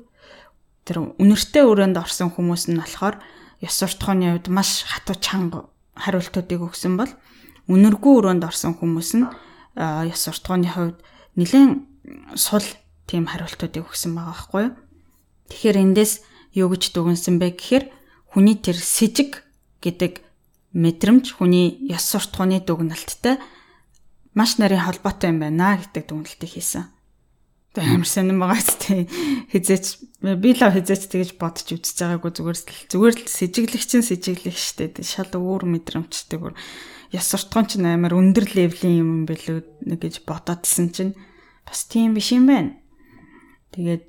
[0.86, 3.18] тэр үнэртэй өрөөнд орсон хүмүүс нь болохоор
[3.66, 5.66] ёс суртахууны хувьд маш хатуу чанга
[5.98, 7.12] хариултуудыг өгсөн бол
[7.66, 9.26] үнэргүй өрөөнд орсон хүмүүс нь
[9.76, 10.98] ёс суртахууны хувьд
[11.36, 12.66] нэлээд сул
[13.10, 14.74] тийм хариултуудыг өгсөн байгаа байхгүй юу.
[15.50, 16.14] Тэгэхээр эндээс
[16.54, 17.86] юу гэж дүгнсэн бэ гэхээр
[18.30, 19.42] хүний тэр сэжиг
[19.82, 20.22] гэдэг
[20.78, 23.42] мэдрэмж хүний ёс суртахууны дүгнэлттэй
[24.38, 26.95] маш нарийн холбоотой юм байна гэдэг дүгнэлтийг хийсэн.
[27.76, 28.84] Тэгээ амар сонирн байгаа ч
[29.52, 29.86] хизээч
[30.24, 35.32] би л хизээч тэгэж бодож үзэж байгаагүй зүгээр л зүгээр л сэжиглэгчин сэжиглэх штэ шал
[35.36, 36.56] өөр мэдрэмжтэй бүр
[37.12, 41.14] яс суртахуун ч амар өндөр левлийн юм билүү гэж бодоодсэн чинь
[41.68, 42.80] бас тийм биш юм байна.
[43.76, 44.04] Тэгээд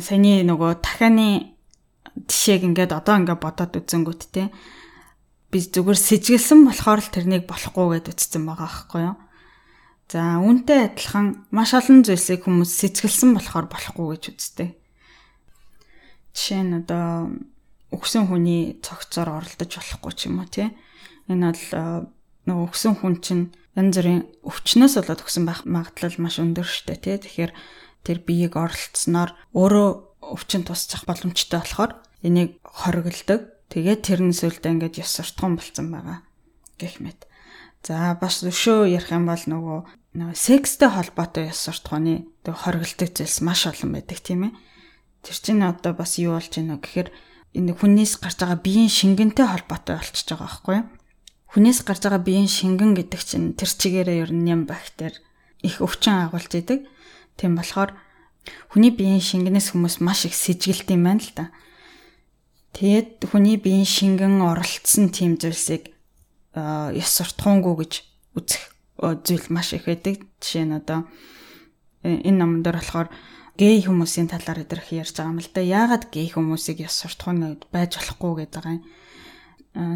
[0.00, 1.60] саяны нөгөө дахианы
[2.24, 4.48] жишээг ингээд одоо ингээд бодоод үзэнгүүт те
[5.50, 9.16] би зүгээр сэжиглсэн болохоор л тэрнийг болохгүй гэд үтцсэн байгаа байхгүй юу?
[10.10, 14.70] За үүнтэй адилхан маш олон зүйлсийг хүмүүс сэцгэлсэн болохоор болохгүй гэж үздэг.
[16.34, 17.30] Жишээ нь одоо
[17.94, 20.74] өгсөн хүний цогцоор оролдож болохгүй ч юм уу тий.
[21.30, 21.82] Энэ бол э,
[22.42, 23.44] нөгөө өгсөн хүн чинь
[23.78, 27.14] янз бүрийн өвчнөөс болоод өгсөн байх магадлал маш өндөр шттэ тий.
[27.22, 27.52] Тэгэхээр
[28.02, 29.88] тэр биеийг оролцсноор өөрөө
[30.26, 33.54] өвчин тусчих боломжтой болохоор энийг хориглдог.
[33.70, 36.26] Тэгээд тэрнээс үлдээ ингээд ёс суртахуун болцсон байгаа
[36.82, 37.29] гэх мэт.
[37.80, 39.78] За бас өшөө ярих юм бол нөгөө
[40.20, 44.52] нөгөө секстэй холбоотой ёс суртахууны тэг хоригддаг зүйлс маш олон байдаг тийм ээ.
[45.24, 47.08] Тэр чинь одоо бас юу болж байна гэхээр
[47.56, 50.86] энэ хүнээс гарч байгаа биеийн шингэнтэй холбоотой болчихж байгаа байхгүй юу?
[51.56, 55.16] Хүнээс гарч байгаа биеийн шингэн гэдэг чинь тэр чигээрээ ер нь ням бактери
[55.64, 56.84] их өвчин агуулж идэг.
[57.40, 57.96] Тийм болохоор
[58.72, 61.44] хүний биеийн шингэнээс хүмүүс маш их сэжгэлт юм байна л да.
[62.76, 65.96] Тэгээд хүний биеийн шингэн оролцсон тийм зүйлсийг
[66.54, 67.92] ёс суртахуунгүй гэж
[68.34, 68.62] үзэх
[69.00, 70.26] зүйл маш их байдаг.
[70.42, 71.06] Жишээ нь одоо
[72.02, 73.08] э, энэ номон дээр болохоор
[73.56, 75.62] гей хүмүүсийн талаар өдрөх ярьж байгаа юм л да.
[75.62, 78.84] Яагаад гей хүмүүсийг ёс суртахууны үед байж болохгүй гэдэг байгаа юм.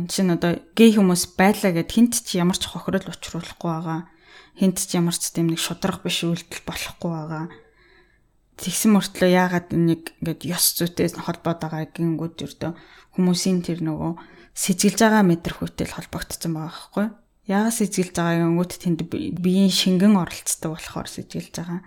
[0.07, 4.01] Жишээ нь одоо гей хүмүүс байлаа гэд хинт ч ямар ч хохирол учруулахгүй байгаа.
[4.55, 7.45] Хинт ч ямар ч тийм нэг шудрах биш үйлдэл болохгүй байгаа.
[8.55, 12.71] Тэгсэн мөртлөө яагаад нэг ингээд ёс зүйтэй холбоод байгаа гингүүд өртөө
[13.19, 14.15] хүмүүсийн тэр нөгөө
[14.55, 17.13] сэжиглж байгаа мэдрэхүйтэй холбогдсон байгаа байхгүй юу?
[17.51, 19.01] Ягаас сэжиглж байгаа гингүүд тэнд
[19.43, 21.83] биеийн шингэн оролцдог болохоор сэжиглж байгаа.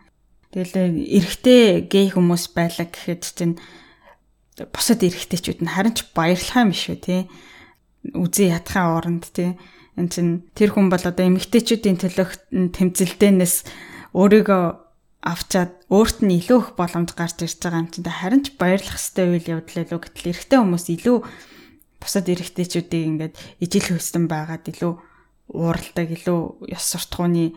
[0.51, 3.55] Тэгэл эрэгтэй гей хүмүүс байлаа гэхэд чинь
[4.70, 7.22] бусад эрэгтэйчүүд нь харин ч баярлах юм шүү тий.
[8.13, 9.55] Үзээ ятхаа оронд тий.
[9.97, 13.55] Энд чин тэр хүн бол одоо эмэгтэйчүүдийн төлөх тэмцэлтээнээс
[14.13, 14.63] өөрийгөө
[15.26, 19.34] авчаад өөрт нь илүү их боломж гарч ирж байгаа юм чинь харин ч баярлах хэвээр
[19.34, 21.18] үйл явдал илүү гэтэл эрэгтэй хүмүүс илүү
[22.02, 24.93] бусад эрэгтэйчүүдийг ингээд ижил хөөстөн байгаад илүү
[25.54, 27.56] ууралдаг илүү ёс суртахууны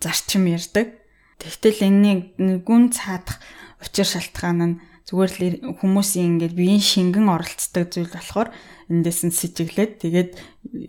[0.00, 0.96] зарчим ярьдаг.
[1.40, 3.40] Тэгтэл энэний гүн цаадах
[3.80, 4.78] учир шалтгаан нь
[5.08, 8.52] зүгээр л хүмүүсийн ингээд биеийн шингэн оролцдог зүйл болохоор
[8.92, 10.30] эндээс нь сэжиглээд тэгээд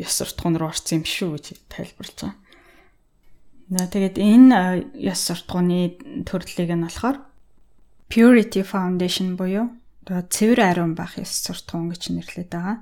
[0.03, 2.35] ёс суртахуун руу орсон юм шүү гэж тайлбарлаж байгаа.
[3.71, 4.57] За тэгээд энэ
[4.99, 5.97] ёс суртахууны
[6.27, 7.17] төрлийг нь болохоор
[8.11, 9.71] Purity Foundation буюу
[10.05, 12.77] цэвэр ариун байх ёс суртахуун гэж нэрлэдэг байгаа.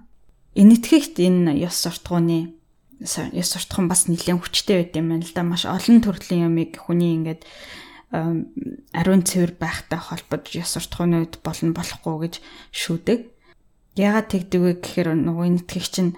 [0.59, 2.59] Энэтхэгт энэ ёс суртахууны
[2.99, 5.47] ёс суртахуун бас нэлээд хүчтэй байт юм байна л да.
[5.47, 7.47] Маш олон төрлийн юмыг хүний ингээд
[8.11, 12.33] ариун цэвэр байхтай холбож ёс суртахууны үед болно болохгүй гэж
[12.75, 13.19] шүүдэг.
[13.95, 16.11] Яагаад тэгдэг вэ гэхээр нөгөө энэтхэг чинь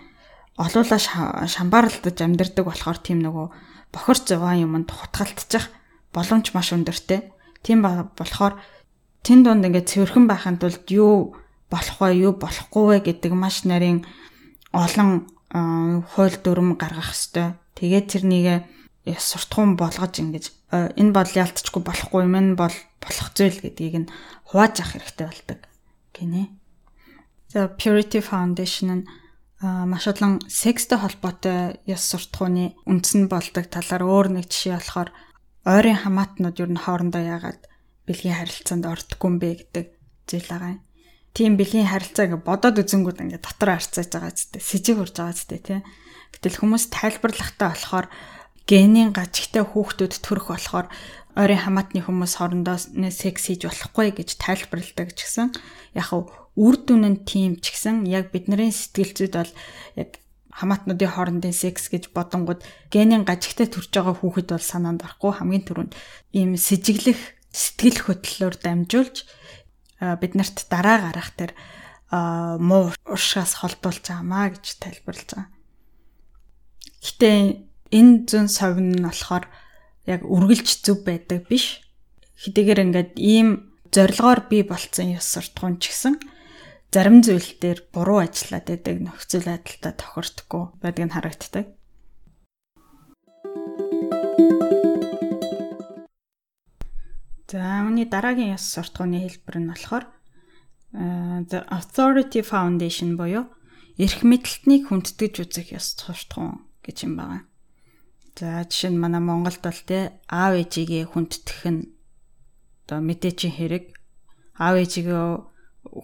[0.57, 0.97] олуула
[1.45, 3.47] шамбаарлаж амьдардаг болохоор тийм нөгөө
[3.93, 5.69] бохор зовоон юмд хутгалтчих
[6.13, 7.29] боломж маш өндөртэй.
[7.61, 8.57] Тийм болохоор
[9.21, 11.37] тэн донд ингээд цэвэрхэн байхын тулд юу
[11.69, 14.03] болох вэ, юу болохгүй вэ гэдэг маш нарийн
[14.71, 17.59] олон хууль дүрм гаргах хэвээр.
[17.75, 18.47] Тэгээд тэрнийг
[19.05, 24.11] яс суртахуун болгож ингэж энэ бол ялтчгүй болохгүй юм энэ бол болох зүйл гэдгийг нь
[24.47, 25.59] хувааж авах хэрэгтэй болдог
[26.15, 26.53] гинэ.
[27.51, 29.07] За Purity Foundation нь
[29.61, 35.09] маш олон секстэй холбоотой яс суртахууны үндсэн болдог талаар өөр нэг жишээ болохоор
[35.65, 37.61] ойрын хамаатнууд юу н хоорондоо яагаад
[38.05, 39.85] бэлгийн харилцаанд ордггүй юм бэ гэдэг
[40.25, 40.81] зүйл байгаа юм.
[41.31, 45.35] Тийм бэлгийн харилцаа ингээ бодоод үзэнгүүд ингээ дотор харцааж байгаа ч гэдэг сэжиг урж байгаа
[45.35, 45.83] ч гэдэг тийм.
[46.35, 48.07] Гэтэл хүмүүс тайлбарлахтаа болохоор
[48.67, 50.87] генийн гажигтай хүүхдүүд төрөх болохоор
[51.35, 52.77] ойрын хамаатны хүмүүс хоорондоо
[53.11, 55.55] секс хийж болохгүй гэж тайлбарладаг ч гэсэн
[55.95, 56.11] яг
[56.59, 59.53] үр дүн нь тийм ч гэсэн яг бидний сэтгэл зүйд бол
[59.95, 60.19] яг
[60.51, 62.59] хамаатнуудын хоорондын секс гэж бодонгууд
[62.91, 65.93] генийн гажигтай төрж байгаа хүүхэд бол санаанд орохгүй хамгийн түрүүнд
[66.35, 69.15] ийм сэжиглэх сэтгэл хөдлөлөөр дамжуулж
[70.01, 71.53] бид нарт дараа гарах тэр
[72.11, 75.47] муу уршаас холдуулж байгаамаа гэж тайлбарлаж байгаа.
[77.01, 77.29] Гэтэ
[77.93, 79.45] энэ зүүн совин нь болохоор
[80.09, 81.85] яг үргэлж зөв байдаг биш.
[82.41, 86.15] Хэдийгээр ингээд ийм зорилгоор бий болцсон ёс суртахуун ч гэсэн
[86.91, 91.65] зарим зүйл дээр буруу ажиллаад байдаг нөхцөл байдалтай тохирдохгүй байдгийг нь харагддаг.
[97.51, 100.05] За үүний дараагийн ёс суртахууны хэлбэр нь болохоор
[101.51, 103.51] the authority foundation буюу
[103.99, 107.43] эрх мэдэлтнийг хүндэтгэж үзэх ёс суртахуун гэж юм байна.
[108.39, 111.91] За жишээ нь манай Монголд бол те аав ээжигээ хүндэтгэх нь
[112.87, 113.85] одоо мэдээчийн хэрэг
[114.55, 115.23] аав ээжигээ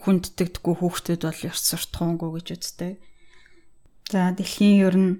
[0.03, 2.93] хүнддэгдэггүй хүүхдүүд бол ёс суртахуунгүй гэж үздэг.
[4.11, 5.13] За дэлхийн ер нь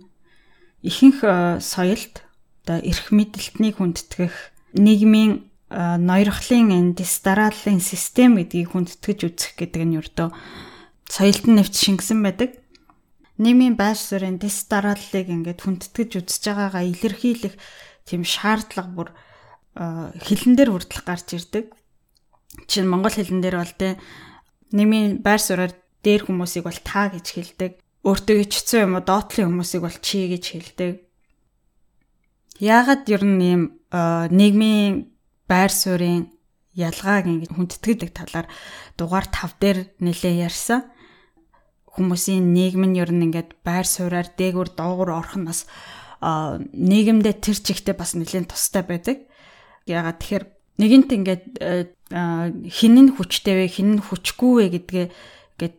[0.83, 2.23] ихэнх э, соёлд
[2.67, 4.35] одоо эрх мэдэлтнийг хүндэтгэх
[4.75, 10.29] нийгмийн э, ноёрхлын энэ дистаралын систем гэдгийг хүндэтгэж үзэх гэдэг нь ердөө
[11.11, 12.55] соёлд нь нэвч шингэсэн байдаг
[13.37, 17.55] нийгмийн байр суурийн дэс дарааллыг ингээд хүндэтгэж үзэж байгаагаа илэрхийлэх
[18.09, 19.09] тийм шаардлага бүр
[19.77, 21.65] хэлэн дээр хүртэл гарч ирдэг.
[22.65, 24.01] Чинь монгол хэлэн дээр бол тэ
[24.73, 27.71] нийгмийн байр суурьаар дээр хүмүүсийг бол та гэж хэлдэг.
[28.01, 30.93] Өөртөө ичсэн юм уу доотлын хүмүүсийг бол чи гэж хэлдэг.
[32.57, 33.61] Яагаад ер нь ийм
[34.33, 35.13] нийгмийн
[35.47, 36.29] байр суурийн
[36.77, 38.47] ялгааг ингээд хүндэтгэлдэг талаар
[38.99, 40.85] дугаар 5 дээр нэлээ ярьсан
[41.97, 45.65] хүмүүсийн нийгэм нь ер нь ингээд байр сууриаар дээгүр доогуур орох нь бас
[46.21, 49.25] нийгэмдээ тэр чигтээ бас нэлээд тустай байдаг.
[49.89, 50.45] Ягаад тэгэхээр
[50.77, 51.43] нэгэнт ингээд
[52.69, 55.05] хин нь хүчтэй вэ, хин нь хүчгүй вэ гэдгээ
[55.57, 55.77] ингээд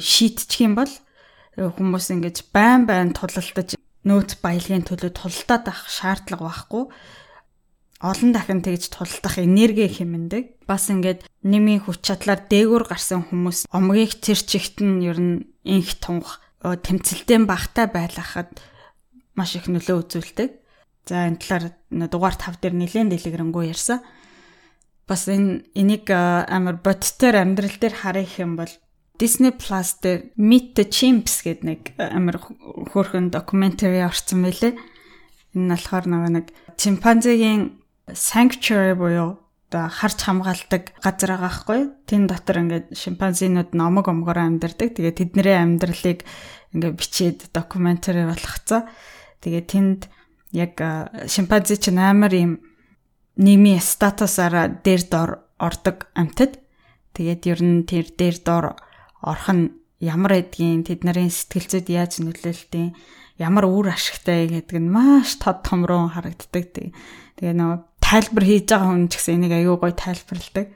[0.00, 0.92] шийтчих юм бол
[1.60, 3.76] хүмүүс ингээд байн байн тулалдаж
[4.08, 6.84] нөөц баялагын төлөө тулалдаад авах шаардлага байхгүй
[7.98, 10.62] олон дахин тэгж тулдах энерги хэмндэг.
[10.70, 15.98] Бас ингээд нэмийн хүч чадлаар дээгүүр гарсан хүмүүс омгийг тэр чигт нь ер нь инх
[15.98, 18.54] тунгах тэмцэлтэй багтай байлгахад
[19.34, 20.50] маш их нөлөө үзүүлдэг.
[21.10, 21.74] За энэ талаар
[22.06, 23.98] дугаар 5 дээр нэлээд дэлгэрэнгүй ярьсан.
[25.10, 28.70] Бас энэ энийг амар бодтоор амьдрал дээр харах юм бол
[29.18, 32.38] Disney Plus дээр Meet the Chimps гэдэг нэг амар
[32.94, 34.78] хөөрхөн докюментари орсон байлээ.
[35.56, 37.78] Энэ нь болохоор нэг чимпанзегийн
[38.14, 41.80] sanctuary буюу одоо харж хамгаалдаг газар байгаа хгүй.
[42.08, 44.96] Тэн дотор ингээд шимпанзинууд номог омгоор амьдардаг.
[44.96, 46.24] Тэгээ тэдний амьдралыг
[46.72, 48.88] ингээд бичээд докюментари болгоцоо.
[49.44, 50.00] Тэгээ тэнд
[50.56, 50.80] яг
[51.28, 52.52] шимпанзи ч амар юм
[53.36, 55.30] нийгмийн статусаараа дээр дор
[55.60, 56.56] ордог амьтад.
[57.12, 58.64] Тэгээд ер нь тэр дээр дор
[59.20, 62.96] орох нь ямар эдгийн тэд нарын сэтгэл зүйд яаж нөлөөлтیں
[63.36, 66.72] ямар үр ашигтай гэдэг нь маш тод томроо харагддаг.
[67.36, 70.72] Тэгээ нөгөө тайлбар хийж байгаа хүн ч гэсэн энийг аюу гой тайлбарладаг.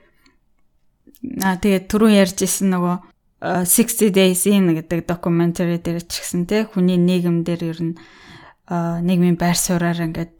[1.41, 2.95] Аа тэгээд түрүүн ярьж исэн нөгөө
[3.43, 7.93] 60 Days in гэдэг докюментари дээр ч гэсэн те хүний нийгэм дээр ер нь
[8.69, 10.33] нийгмийн байр сууриаар ингээд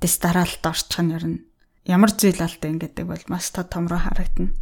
[0.00, 1.38] дэс дараалт орчих нь ер нь
[1.84, 4.56] ямар зүйл алтай ингэдэг бол маш тод томроо харагдана.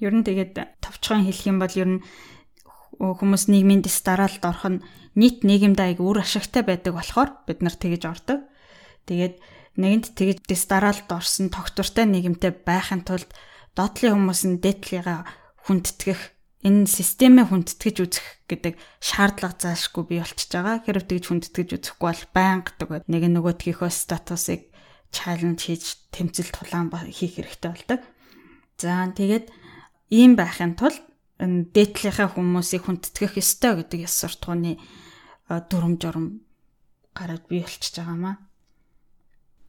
[0.00, 2.02] Ер нь тэгээд товчхон хэлэх юм бол ер нь
[2.98, 4.82] хүмүүс нийгмийн дэс дараалт орох нь
[5.14, 8.42] нийт нийгэмд аяг үр ашигтай байдаг болохоор бид нар тэгэж ордог.
[9.06, 9.38] Тэгээд
[9.80, 13.30] нэгэнт тэгж дистаралд орсон тогтвортой нийгэмтэй байхын тулд
[13.72, 15.20] доотлын хүмүүс нь дээдлийгээ
[15.64, 16.20] хүндэтгэх
[16.62, 20.84] энэ системээ хүндэтгэж үзэх гэдэг шаардлага заашгүй бий болчихж байгаа.
[20.84, 24.70] Хэрвээ тэгж хүндэтгэж үзэхгүй бол байнга тэгээд нэг нөгөөдгийнхөө статусыг
[25.10, 28.00] чаленж хийж тэмцэл тулаан хийх хэрэгтэй болдог.
[28.78, 29.50] За тэгээд
[30.14, 31.02] ийм байхын тулд
[31.42, 34.78] дээдлийнхаа хүмүүсийг хүндэтгэх ёстой гэдэг ёс суртахууны
[35.48, 36.46] дүрм журм
[37.16, 38.38] гараад бий болчихж байгаамаа.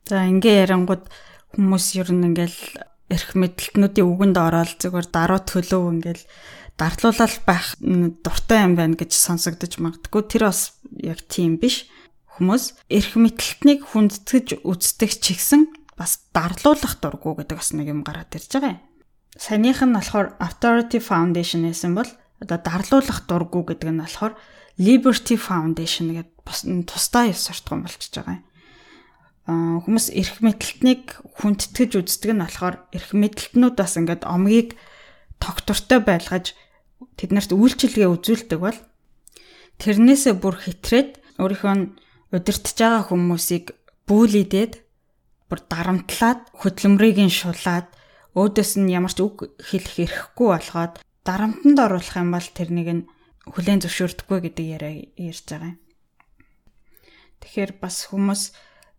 [0.03, 1.07] За ингээ ярангууд
[1.55, 2.59] хүмүүс ер нь ингээл
[3.07, 6.23] эрх мэдэлтнүүдийн үгэнд ороод зүгээр даруй төлөв ингээл
[6.75, 10.21] дартлуулал байх дуртай юм байна гэж сонсогдож магадгүй.
[10.27, 11.87] Тэр бас яг тийм биш.
[12.35, 18.33] Хүмүүс эрх мэдэлтнийг хүндэтгэж үздэг ч ихсэн бас дарлуулах дурггүй гэдэг бас нэг юм гараад
[18.35, 18.83] ирж байгаа юм.
[19.39, 22.09] Саяных нь болохоор Authority Foundation гэсэн бол
[22.43, 24.33] одоо дарлуулах дурггүй гэдэг нь болохоор
[24.81, 28.43] Liberty Foundation гэдэг бас тусдаа ёс суртахуун болчихж байгаа юм
[29.47, 34.79] хүмүүс эрх мэдэлтнийг хүндэтгэж үздэг нь болохоор эрх мэдэлтнүүд бас ингээд омгийг
[35.43, 36.55] тогтвортой байлгаж
[37.19, 38.79] тэднэрт үйлчилгээ үзүүлдэг бол
[39.83, 41.75] тэрнээсээ бүр хитрээд өөрийнхөө
[42.31, 43.75] удирдах байгаа хүмүүсийг
[44.07, 44.73] бүүлидээд
[45.51, 47.91] бүр дарамтлаад хөдөлмөрийг нь шулаад
[48.33, 53.03] өөдөөс нь ямар ч үг хэлэх эрхгүй болгоод дарамтанд оруулах юм бол тэрнийг нь
[53.51, 55.79] хүлээн зөвшөөрдөггүй гэдэг яриа ярьж байгаа юм.
[57.43, 58.41] Тэгэхээр бас хүмүүс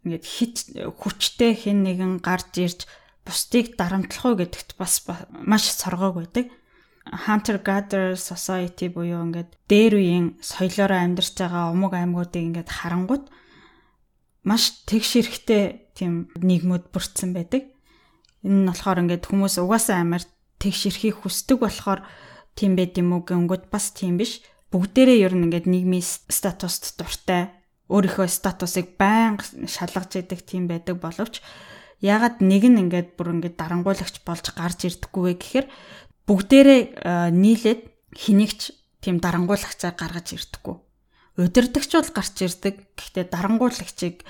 [0.04, 2.80] ингээд хит хүчтэй хэн нэгэн гарч ирж
[3.24, 5.02] бусдыг дарамтлах уу гэдэгт бас
[5.32, 6.52] маш соргоог байдаг.
[7.04, 13.24] Hunter Gatherer Society буюу ингээд дээр үеийн соёлоороо амьдарч байгаа умаг аймагуудыг ингээд харангууд
[14.44, 17.72] маш тэгш эрэхтэй тийм нийгмүүд бүрдсэн байдаг.
[18.44, 20.24] Энэ нь болохоор ингээд хүмүүс угаасаа амар
[20.60, 22.04] тэгш эрхийг хүсдэг болохоор
[22.56, 24.44] тийм байд юм уу гэнгүүт бас тийм биш.
[24.68, 31.44] Бүгдээрээ ер нь ингээд нийгмийн статуст дуртай өөрийнхөө статусыг байнга шалгаж идэг тийм байдаг боловч
[32.00, 35.66] ягаад нэг нь ингээд бүр ингээд дарангуйлагч болж гарч ирдэггүй вэ гэхээр
[36.24, 36.82] бүгдээрээ
[37.32, 37.82] нийлээд
[38.16, 38.60] хэнийгч
[39.04, 40.76] тийм дарангуйлагчаа гаргаж ирдэггүй
[41.36, 42.74] удирдахч бол гарч ирдэг.
[42.94, 44.22] Гэхдээ дарангуулагчийг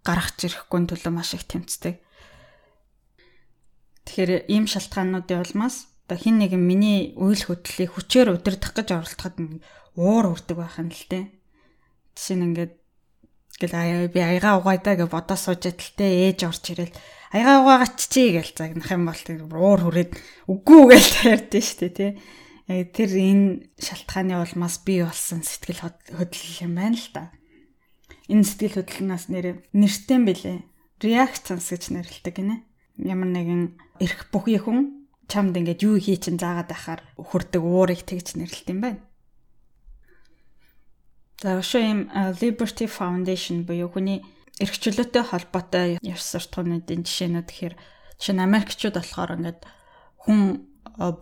[0.00, 2.00] гаргаж ирэхгүй төлөө маш их тэмцдэг.
[4.08, 9.36] Тэгэхээр ийм шалтгаануудын улмаас одоо хин нэгэн миний үйл хөдлөлийг хүчээр удирдах гэж оролдоход
[9.98, 11.24] уур үрдэг байх юм л дээ.
[12.16, 12.72] Жишээ нь ингээд
[13.60, 16.94] гэл би аяга угаадаа гэж бодож сууж идэлтэй ээж орж ирэл
[17.32, 20.12] аяга угаагач чи гэж загнах юм бол тэр уур хүрээд
[20.48, 22.08] үгүй гэж ярьдэн штэ.
[22.66, 25.86] Яг тэр энэ шалтгааны улмаас бий болсон сэтгэл
[26.18, 27.30] хөдлөл юм байна л да.
[28.26, 30.58] Энэ сэтгэл хөдлөлнөөс нэр нэртэй бэлээ.
[30.98, 32.56] Reactance гэж нэрлэдэг гинэ.
[32.98, 38.34] Ямар нэгэн эрх бүхий хүн чамд ингээд юу хий чин заагаад байхаар хөрдөг уурыг тэгж
[38.34, 39.00] нэрлэлт юм байна.
[41.46, 42.00] За өшөө юм
[42.42, 44.18] Liberty Foundation буюу хүний
[44.58, 47.74] эрх чөлөөтэй холбоотой ёс суртахуунуудын жишээнүүд гэхээр
[48.18, 49.60] жишээ нь Америкчууд болохоор ингээд
[50.26, 50.66] хүн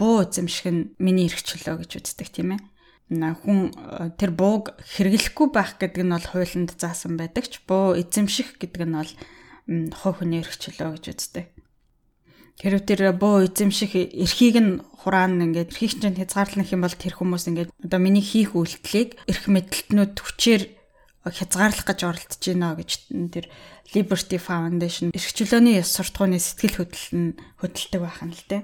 [0.00, 2.64] буу эзэмших нь миний эрхчлөө гэж үздэг тийм ээ.
[3.36, 3.76] Хүн
[4.16, 8.96] тэр бууг хэрэглэхгүй байх гэдэг нь бол хуулинд заасан байдаг ч буу эзэмших гэдэг нь
[8.96, 9.12] бол
[9.92, 11.52] хувь хүний эрхчлөө гэж үздэг.
[12.62, 17.50] Хэрвээ тэр буу эзэмших эрхийг нь хураан ингээд эрхийг чинь хязгаарлах юм бол тэр хүмүүс
[17.50, 20.62] ингээд одоо миний хийх үйлдэлийг эрх мэдлэлтнүүд хүчээр
[21.26, 22.90] хязгаарлах гэж оролдож байна гэж
[23.34, 23.46] тэр
[23.90, 28.62] Liberty Foundation эрхчлөөний ёс суртахууны сэтгэл хөдлөл нь хөдөлдөг байх нь л дээ.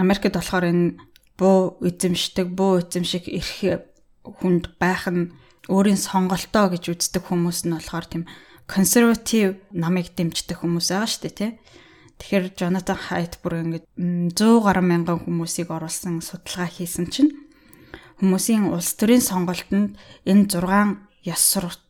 [0.00, 0.96] Америкт болохоор энэ
[1.36, 3.84] буу эзэмшдэг, буу эзэмших эрх
[4.24, 5.32] хүнд байх нь
[5.68, 8.24] өөрийн сонголтоо гэж үздэг хүмүүс нь болохоор тийм
[8.66, 11.52] консерватив намыг дэмждэг хүмүүс байгаа шүү дээ, тий.
[12.22, 17.34] Тэгэхээр Jonathan Haidt бүр ингээд 100 гаруй мянган хүмүүсийг оруулсан судалгаа хийсэн чинь
[18.22, 21.42] хүмүүсийн улс төрийн сонголтонд энэ 6 ёс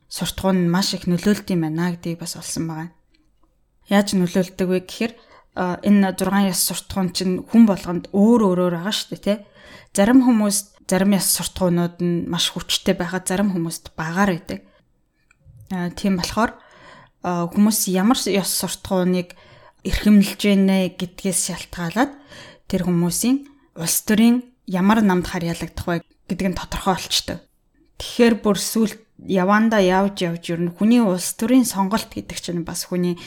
[0.09, 2.89] суртахуун нь маш их нөлөөлт юм байна гэдгийг бас олсон байгаа.
[3.93, 5.13] Яаж нөлөөлдөг вэ гэхээр
[5.85, 9.39] энэ 6 яс суртахуун чинь хүн болгонд өөр өөрөөр байгаа шүү дээ тий.
[9.93, 14.65] Зарим хүмүүс зарим яс суртахуунууд нь маш хүчтэй байхад зарим хүмүүст багаар байдаг.
[16.01, 16.57] Тийм болохоор
[17.21, 19.37] хүмүүс ямар яс суртахууныг
[19.85, 22.13] эрхэмлэж гинэ гэдгээс шалтгаалаад
[22.71, 25.97] тэр хүмүүсийн улс төрийн ямар намд харьяалагдах вэ
[26.31, 27.39] гэдэг нь тодорхой болчтой.
[27.99, 32.87] Тэгэхээр бүр сүлд яванда явж явж ер нь хүний улс төрийн сонголт гэдэг чинь бас
[32.87, 33.19] хүний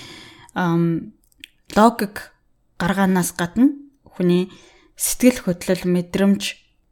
[1.75, 2.35] логик
[2.79, 4.51] гаргаанаас гадна хүний
[4.95, 6.41] сэтгэл хөдлөл мэдрэмж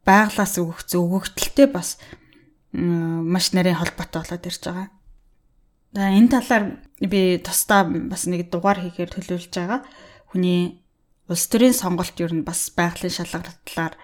[0.04, 1.96] байглаас өгөх зөвгөгдөлтэй бас
[2.72, 4.88] маш нарийн холбоотой болоод ирж байгаа.
[5.94, 9.86] Энэ талаар би тусдаа бас нэг дугаар хийхээр төлөвлөж байгаа.
[10.26, 10.82] Хүний
[11.30, 13.94] улс төрийн сонголт юу нь бас байгалийн шалгалтаар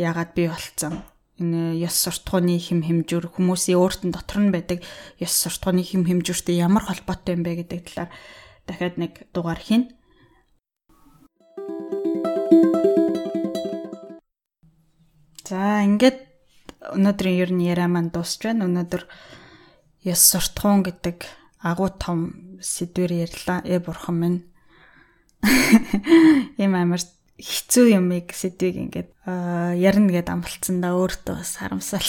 [0.00, 1.04] яагаад бий болцсон.
[1.36, 4.80] Энэ ёс суртахууны хэм хэмжүүр хүмүүсийн өөртөө дотор нь байдаг
[5.20, 8.10] ёс суртахууны хэм хэмжүүртэй ямар холбоотой юм бэ гэдэг талаар
[8.64, 9.92] дахиад нэг дугаар хийн.
[15.44, 16.24] За ингээд
[16.96, 18.64] өнөөдрийн ер нь яриа маань дуусч байна.
[18.64, 19.04] Өнөөдөр
[20.06, 21.26] яс суртахуун гэдэг
[21.58, 23.60] агуу том сэдвэр ярьлаа.
[23.66, 24.40] Э бурхан минь.
[26.62, 27.02] Ийм амар
[27.36, 29.10] хэцүү юмыг сэдвийг ингээд
[29.76, 32.06] ярина гэд амлцсан да өөртөө бас харамсал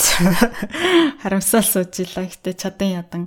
[1.22, 2.30] харамсал сууж илаа.
[2.30, 3.24] Гэтэ чадан ядан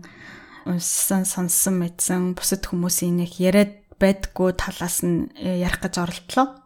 [0.65, 6.57] унссан сонссон мэдсэн бусад хүмүүсийн нэг яриад байдггүй талаас нь э, ярих гэж оролдлоо.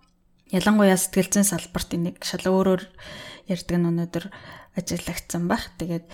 [0.54, 2.82] Ялангуяа сэтгэл зүйн салбарт энийг шал өөрөөр
[3.50, 4.30] ярьдаг нь өнөөдөр
[4.78, 5.66] ажиллагдсан баг.
[5.82, 6.06] Тэгээд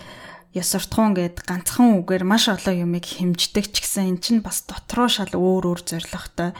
[0.54, 5.06] ёс суртахуун гэд ганцхан үгээр маш олон юмыг хэмждэг ч гэсэн эн чинь бас дотроо
[5.06, 6.50] шал өөр өөр зорилготой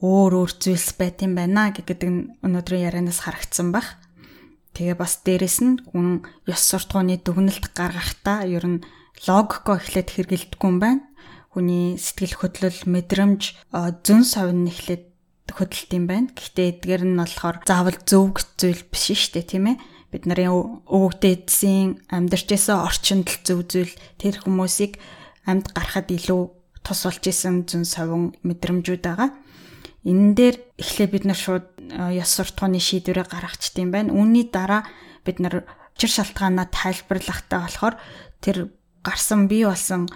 [0.00, 3.96] өөр өөр зүйлс байт юм байна гэдэг нь өнөөдрийн ярианаас харагдсан баг.
[4.76, 8.84] Тэгээ бас дээрэс нь хүн ёс суртахууны дүгнэлт гаргахдаа ер нь
[9.24, 11.02] логико эхлээд хэрэгэлдэггүй юм байна.
[11.48, 13.72] Хүний сэтгэл хөдлөл, мэдрэмж,
[14.04, 15.08] зөн совин эхлээд
[15.48, 16.28] хөдөлт юм байна.
[16.36, 19.76] Гэхдээ эдгээр нь болохоор заавал зөв зүйл биш шүү дээ, тийм ээ.
[20.16, 24.96] Бид нарын өвгдээдсэн амьдарч исэн орчинд л зөв зүйл тэр хүмүүсийг
[25.44, 26.40] амьд гарахад илүү
[26.80, 29.36] тус болж исэн зүн совин мэдрэмжүүд байгаа.
[30.08, 31.68] Энэ дээр эхлээ бид нар шууд
[32.16, 34.16] ёс суртахууны шийдвэрээ гаргачихд юм байна.
[34.16, 34.88] Үүний дараа
[35.20, 38.00] бид нар учир шалтгаанаа тайлбарлахтаа болохоор
[38.40, 38.72] тэр
[39.04, 40.08] гарсан бий болсон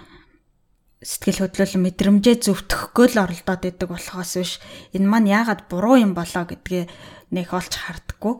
[0.97, 4.57] сэтгэл хөдлөл мэдрэмжээ зөвтгөхгүй л оролдоод идэг болохоос биш
[4.97, 6.89] энэ маань яагаад буруу юм болоо гэдгээ
[7.37, 8.33] нэг олж хардггүй.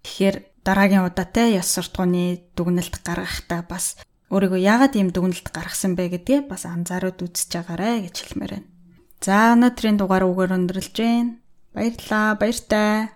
[0.00, 4.00] Тэгэхээр дараагийн удаатай ёс суртахууны дүгнэлт гаргахтаа бас
[4.32, 8.68] өөрийгөө яагаад ийм дүгнэлт гаргасан бэ гэдгээ бас анзаараад үзэж байгаарэ гэж хэлмээр байна.
[9.24, 11.16] За өнөөдрийн дугаар үгээр өндөрлж гээ.
[11.76, 12.36] Баярлалаа.
[12.40, 13.08] Баяртай.